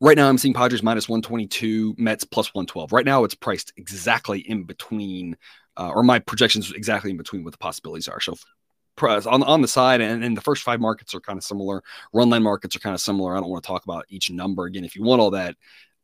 right 0.00 0.16
now, 0.16 0.28
I'm 0.28 0.38
seeing 0.38 0.54
Padres 0.54 0.82
minus 0.82 1.08
one 1.08 1.22
twenty 1.22 1.46
two, 1.46 1.94
Mets 1.98 2.24
plus 2.24 2.54
one 2.54 2.66
twelve. 2.66 2.92
Right 2.92 3.06
now, 3.06 3.24
it's 3.24 3.34
priced 3.34 3.72
exactly 3.76 4.40
in 4.40 4.64
between. 4.64 5.36
Uh, 5.78 5.90
or 5.94 6.02
my 6.02 6.18
projections 6.18 6.72
exactly 6.72 7.10
in 7.10 7.18
between 7.18 7.44
what 7.44 7.52
the 7.52 7.58
possibilities 7.58 8.08
are. 8.08 8.18
So 8.18 8.34
on 9.02 9.42
on 9.42 9.62
the 9.62 9.68
side, 9.68 10.00
and, 10.00 10.24
and 10.24 10.36
the 10.36 10.40
first 10.40 10.62
five 10.62 10.80
markets 10.80 11.14
are 11.14 11.20
kind 11.20 11.36
of 11.36 11.44
similar. 11.44 11.82
Run 12.12 12.30
line 12.30 12.42
markets 12.42 12.76
are 12.76 12.80
kind 12.80 12.94
of 12.94 13.00
similar. 13.00 13.36
I 13.36 13.40
don't 13.40 13.50
want 13.50 13.62
to 13.62 13.66
talk 13.66 13.84
about 13.84 14.06
each 14.08 14.30
number 14.30 14.64
again. 14.64 14.84
If 14.84 14.96
you 14.96 15.02
want 15.02 15.20
all 15.20 15.30
that, 15.30 15.56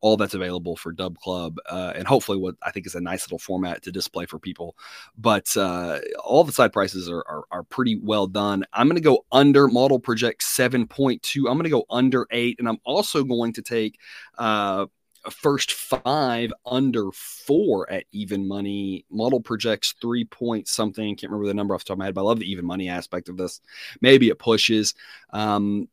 all 0.02 0.16
that's 0.16 0.34
available 0.34 0.76
for 0.76 0.92
Dub 0.92 1.16
Club, 1.18 1.58
uh, 1.70 1.92
and 1.94 2.06
hopefully 2.06 2.36
what 2.36 2.56
I 2.62 2.70
think 2.72 2.86
is 2.86 2.94
a 2.94 3.00
nice 3.00 3.26
little 3.26 3.38
format 3.38 3.82
to 3.82 3.92
display 3.92 4.26
for 4.26 4.38
people. 4.38 4.76
But 5.16 5.56
uh, 5.56 6.00
all 6.22 6.44
the 6.44 6.52
side 6.52 6.72
prices 6.72 7.08
are, 7.08 7.24
are, 7.28 7.44
are 7.50 7.62
pretty 7.62 7.98
well 8.02 8.26
done. 8.26 8.64
I'm 8.72 8.88
going 8.88 8.96
to 8.96 9.00
go 9.00 9.24
under 9.30 9.68
model 9.68 10.00
project 10.00 10.42
7.2. 10.42 11.38
I'm 11.38 11.54
going 11.54 11.64
to 11.64 11.70
go 11.70 11.84
under 11.88 12.26
eight, 12.32 12.56
and 12.58 12.68
I'm 12.68 12.80
also 12.84 13.24
going 13.24 13.54
to 13.54 13.62
take. 13.62 13.98
Uh, 14.36 14.86
first 15.30 15.72
five 15.72 16.52
under 16.66 17.10
four 17.12 17.90
at 17.90 18.04
even 18.12 18.46
money. 18.46 19.04
Model 19.10 19.40
projects 19.40 19.94
three 20.00 20.24
point 20.24 20.68
something. 20.68 21.16
Can't 21.16 21.30
remember 21.30 21.48
the 21.48 21.54
number 21.54 21.74
off 21.74 21.84
the 21.84 21.88
top 21.88 21.94
of 21.94 21.98
my 21.98 22.06
head, 22.06 22.14
but 22.14 22.22
I 22.22 22.24
love 22.24 22.40
the 22.40 22.50
even 22.50 22.64
money 22.64 22.88
aspect 22.88 23.28
of 23.28 23.36
this. 23.36 23.60
Maybe 24.00 24.28
it 24.28 24.38
pushes. 24.38 24.94
Um, 25.30 25.88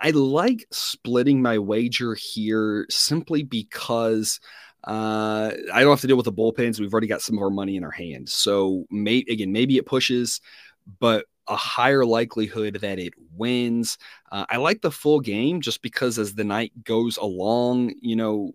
I 0.00 0.10
like 0.10 0.66
splitting 0.70 1.42
my 1.42 1.58
wager 1.58 2.14
here 2.14 2.86
simply 2.90 3.42
because 3.42 4.40
uh, 4.84 5.52
I 5.72 5.80
don't 5.80 5.90
have 5.90 6.00
to 6.00 6.06
deal 6.06 6.16
with 6.16 6.24
the 6.24 6.32
bullpens. 6.32 6.80
We've 6.80 6.92
already 6.92 7.06
got 7.06 7.22
some 7.22 7.36
of 7.36 7.42
our 7.42 7.50
money 7.50 7.76
in 7.76 7.84
our 7.84 7.90
hands. 7.90 8.32
So, 8.32 8.84
may, 8.90 9.18
again, 9.28 9.52
maybe 9.52 9.76
it 9.76 9.86
pushes, 9.86 10.40
but 10.98 11.26
a 11.48 11.56
higher 11.56 12.04
likelihood 12.04 12.78
that 12.80 12.98
it 12.98 13.14
wins. 13.36 13.98
Uh, 14.30 14.46
I 14.48 14.56
like 14.56 14.80
the 14.80 14.90
full 14.90 15.20
game 15.20 15.60
just 15.60 15.82
because 15.82 16.18
as 16.18 16.34
the 16.34 16.44
night 16.44 16.72
goes 16.84 17.16
along, 17.16 17.94
you 18.00 18.16
know, 18.16 18.54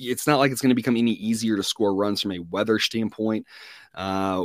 it's 0.00 0.26
not 0.26 0.38
like 0.38 0.50
it's 0.50 0.60
going 0.60 0.70
to 0.70 0.74
become 0.74 0.96
any 0.96 1.12
easier 1.12 1.56
to 1.56 1.62
score 1.62 1.94
runs 1.94 2.20
from 2.20 2.32
a 2.32 2.38
weather 2.38 2.78
standpoint. 2.78 3.46
Uh, 3.94 4.44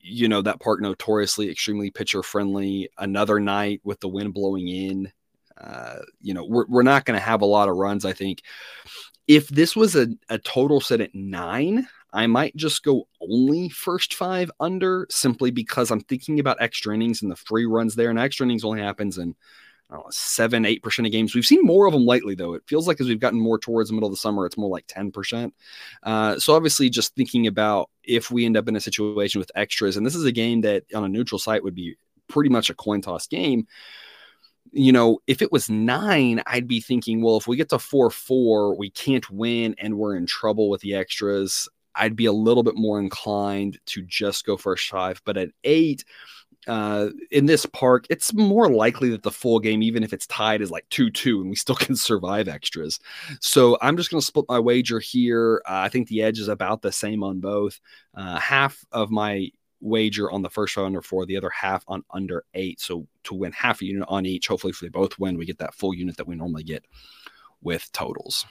you 0.00 0.28
know, 0.28 0.42
that 0.42 0.60
park 0.60 0.80
notoriously 0.80 1.50
extremely 1.50 1.90
pitcher 1.90 2.22
friendly. 2.22 2.88
Another 2.98 3.38
night 3.40 3.80
with 3.84 4.00
the 4.00 4.08
wind 4.08 4.34
blowing 4.34 4.68
in. 4.68 5.12
Uh, 5.58 5.98
you 6.20 6.32
know, 6.32 6.44
we're, 6.44 6.66
we're 6.68 6.82
not 6.82 7.04
going 7.04 7.18
to 7.18 7.24
have 7.24 7.42
a 7.42 7.46
lot 7.46 7.68
of 7.68 7.76
runs, 7.76 8.04
I 8.04 8.12
think. 8.12 8.42
If 9.28 9.48
this 9.48 9.76
was 9.76 9.94
a, 9.94 10.08
a 10.28 10.38
total 10.38 10.80
set 10.80 11.00
at 11.00 11.14
nine, 11.14 11.86
I 12.12 12.26
might 12.26 12.56
just 12.56 12.82
go 12.82 13.06
only 13.20 13.68
first 13.68 14.14
five 14.14 14.50
under 14.58 15.06
simply 15.10 15.50
because 15.50 15.90
I'm 15.90 16.00
thinking 16.00 16.40
about 16.40 16.56
extra 16.60 16.94
innings 16.94 17.22
and 17.22 17.30
the 17.30 17.36
free 17.36 17.66
runs 17.66 17.94
there. 17.94 18.10
And 18.10 18.18
extra 18.18 18.44
innings 18.46 18.64
only 18.64 18.80
happens 18.80 19.18
in 19.18 19.36
know, 19.90 20.04
seven, 20.10 20.64
eight 20.64 20.82
percent 20.82 21.06
of 21.06 21.12
games. 21.12 21.34
We've 21.34 21.44
seen 21.44 21.64
more 21.64 21.86
of 21.86 21.92
them 21.92 22.06
lately, 22.06 22.34
though. 22.34 22.54
It 22.54 22.62
feels 22.66 22.86
like 22.86 23.00
as 23.00 23.08
we've 23.08 23.20
gotten 23.20 23.40
more 23.40 23.58
towards 23.58 23.88
the 23.88 23.94
middle 23.94 24.08
of 24.08 24.12
the 24.12 24.20
summer, 24.20 24.46
it's 24.46 24.58
more 24.58 24.70
like 24.70 24.86
10%. 24.86 25.52
Uh, 26.02 26.38
so 26.38 26.54
obviously, 26.54 26.90
just 26.90 27.14
thinking 27.14 27.46
about 27.46 27.90
if 28.04 28.30
we 28.30 28.46
end 28.46 28.56
up 28.56 28.68
in 28.68 28.76
a 28.76 28.80
situation 28.80 29.38
with 29.38 29.50
extras, 29.54 29.96
and 29.96 30.06
this 30.06 30.14
is 30.14 30.24
a 30.24 30.32
game 30.32 30.60
that 30.62 30.84
on 30.94 31.04
a 31.04 31.08
neutral 31.08 31.38
site 31.38 31.62
would 31.62 31.74
be 31.74 31.96
pretty 32.28 32.50
much 32.50 32.70
a 32.70 32.74
coin 32.74 33.00
toss 33.00 33.26
game. 33.26 33.66
You 34.72 34.92
know, 34.92 35.18
if 35.26 35.42
it 35.42 35.50
was 35.50 35.68
nine, 35.68 36.42
I'd 36.46 36.68
be 36.68 36.80
thinking, 36.80 37.22
well, 37.22 37.36
if 37.36 37.48
we 37.48 37.56
get 37.56 37.70
to 37.70 37.78
4 37.78 38.10
4, 38.10 38.76
we 38.76 38.90
can't 38.90 39.28
win 39.30 39.74
and 39.78 39.98
we're 39.98 40.16
in 40.16 40.26
trouble 40.26 40.70
with 40.70 40.80
the 40.80 40.94
extras. 40.94 41.68
I'd 41.94 42.16
be 42.16 42.26
a 42.26 42.32
little 42.32 42.62
bit 42.62 42.76
more 42.76 43.00
inclined 43.00 43.78
to 43.86 44.02
just 44.02 44.46
go 44.46 44.56
first 44.56 44.88
five. 44.88 45.20
But 45.24 45.36
at 45.36 45.50
eight, 45.64 46.04
uh, 46.66 47.08
in 47.30 47.46
this 47.46 47.64
park, 47.66 48.06
it's 48.10 48.34
more 48.34 48.68
likely 48.68 49.08
that 49.10 49.22
the 49.22 49.30
full 49.30 49.58
game, 49.58 49.82
even 49.82 50.02
if 50.02 50.12
it's 50.12 50.26
tied, 50.26 50.60
is 50.60 50.70
like 50.70 50.86
2 50.90 51.10
2 51.10 51.40
and 51.40 51.50
we 51.50 51.56
still 51.56 51.74
can 51.76 51.96
survive 51.96 52.48
extras. 52.48 53.00
So 53.40 53.78
I'm 53.80 53.96
just 53.96 54.10
going 54.10 54.20
to 54.20 54.26
split 54.26 54.46
my 54.48 54.58
wager 54.58 54.98
here. 54.98 55.62
Uh, 55.68 55.80
I 55.84 55.88
think 55.88 56.08
the 56.08 56.22
edge 56.22 56.38
is 56.38 56.48
about 56.48 56.82
the 56.82 56.92
same 56.92 57.22
on 57.22 57.40
both. 57.40 57.80
Uh, 58.14 58.38
half 58.38 58.84
of 58.92 59.10
my 59.10 59.50
wager 59.80 60.30
on 60.30 60.42
the 60.42 60.50
first 60.50 60.76
row 60.76 60.84
under 60.84 61.02
four, 61.02 61.24
the 61.24 61.36
other 61.36 61.50
half 61.50 61.82
on 61.88 62.04
under 62.10 62.44
eight. 62.54 62.80
So 62.80 63.06
to 63.24 63.34
win 63.34 63.52
half 63.52 63.80
a 63.80 63.86
unit 63.86 64.08
on 64.08 64.26
each, 64.26 64.48
hopefully, 64.48 64.72
if 64.72 64.80
they 64.80 64.88
both 64.88 65.18
win, 65.18 65.38
we 65.38 65.46
get 65.46 65.58
that 65.58 65.74
full 65.74 65.94
unit 65.94 66.16
that 66.18 66.26
we 66.26 66.34
normally 66.34 66.64
get 66.64 66.84
with 67.62 67.90
totals. 67.92 68.46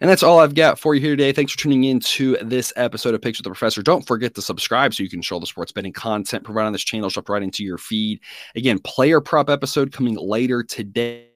And 0.00 0.08
that's 0.08 0.22
all 0.22 0.38
I've 0.38 0.54
got 0.54 0.78
for 0.78 0.94
you 0.94 1.00
here 1.00 1.16
today. 1.16 1.32
Thanks 1.32 1.52
for 1.52 1.58
tuning 1.58 1.84
in 1.84 2.00
to 2.00 2.36
this 2.42 2.72
episode 2.76 3.14
of 3.14 3.22
Picks 3.22 3.38
with 3.38 3.44
the 3.44 3.50
Professor. 3.50 3.82
Don't 3.82 4.06
forget 4.06 4.34
to 4.34 4.42
subscribe 4.42 4.94
so 4.94 5.02
you 5.02 5.10
can 5.10 5.22
show 5.22 5.38
the 5.38 5.46
sports 5.46 5.72
betting 5.72 5.92
content 5.92 6.44
provided 6.44 6.68
on 6.68 6.72
this 6.72 6.84
channel 6.84 7.10
dropped 7.10 7.28
right 7.28 7.42
into 7.42 7.64
your 7.64 7.78
feed. 7.78 8.20
Again, 8.54 8.78
player 8.78 9.20
prop 9.20 9.50
episode 9.50 9.92
coming 9.92 10.16
later 10.16 10.62
today. 10.62 11.26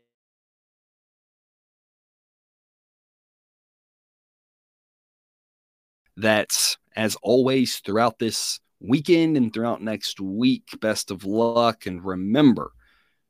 That's 6.16 6.78
as 6.94 7.16
always 7.22 7.78
throughout 7.80 8.18
this 8.20 8.60
weekend 8.80 9.36
and 9.36 9.52
throughout 9.52 9.82
next 9.82 10.20
week. 10.20 10.68
Best 10.80 11.10
of 11.10 11.24
luck. 11.24 11.86
And 11.86 12.04
remember, 12.04 12.70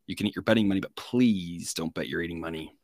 you 0.07 0.15
can 0.15 0.27
eat 0.27 0.37
your 0.37 0.43
betting 0.43 0.69
money, 0.69 0.81
but 0.81 0.95
please 0.95 1.73
don't 1.73 1.95
bet 1.95 2.09
your 2.09 2.21
eating 2.21 2.41
money. 2.41 2.77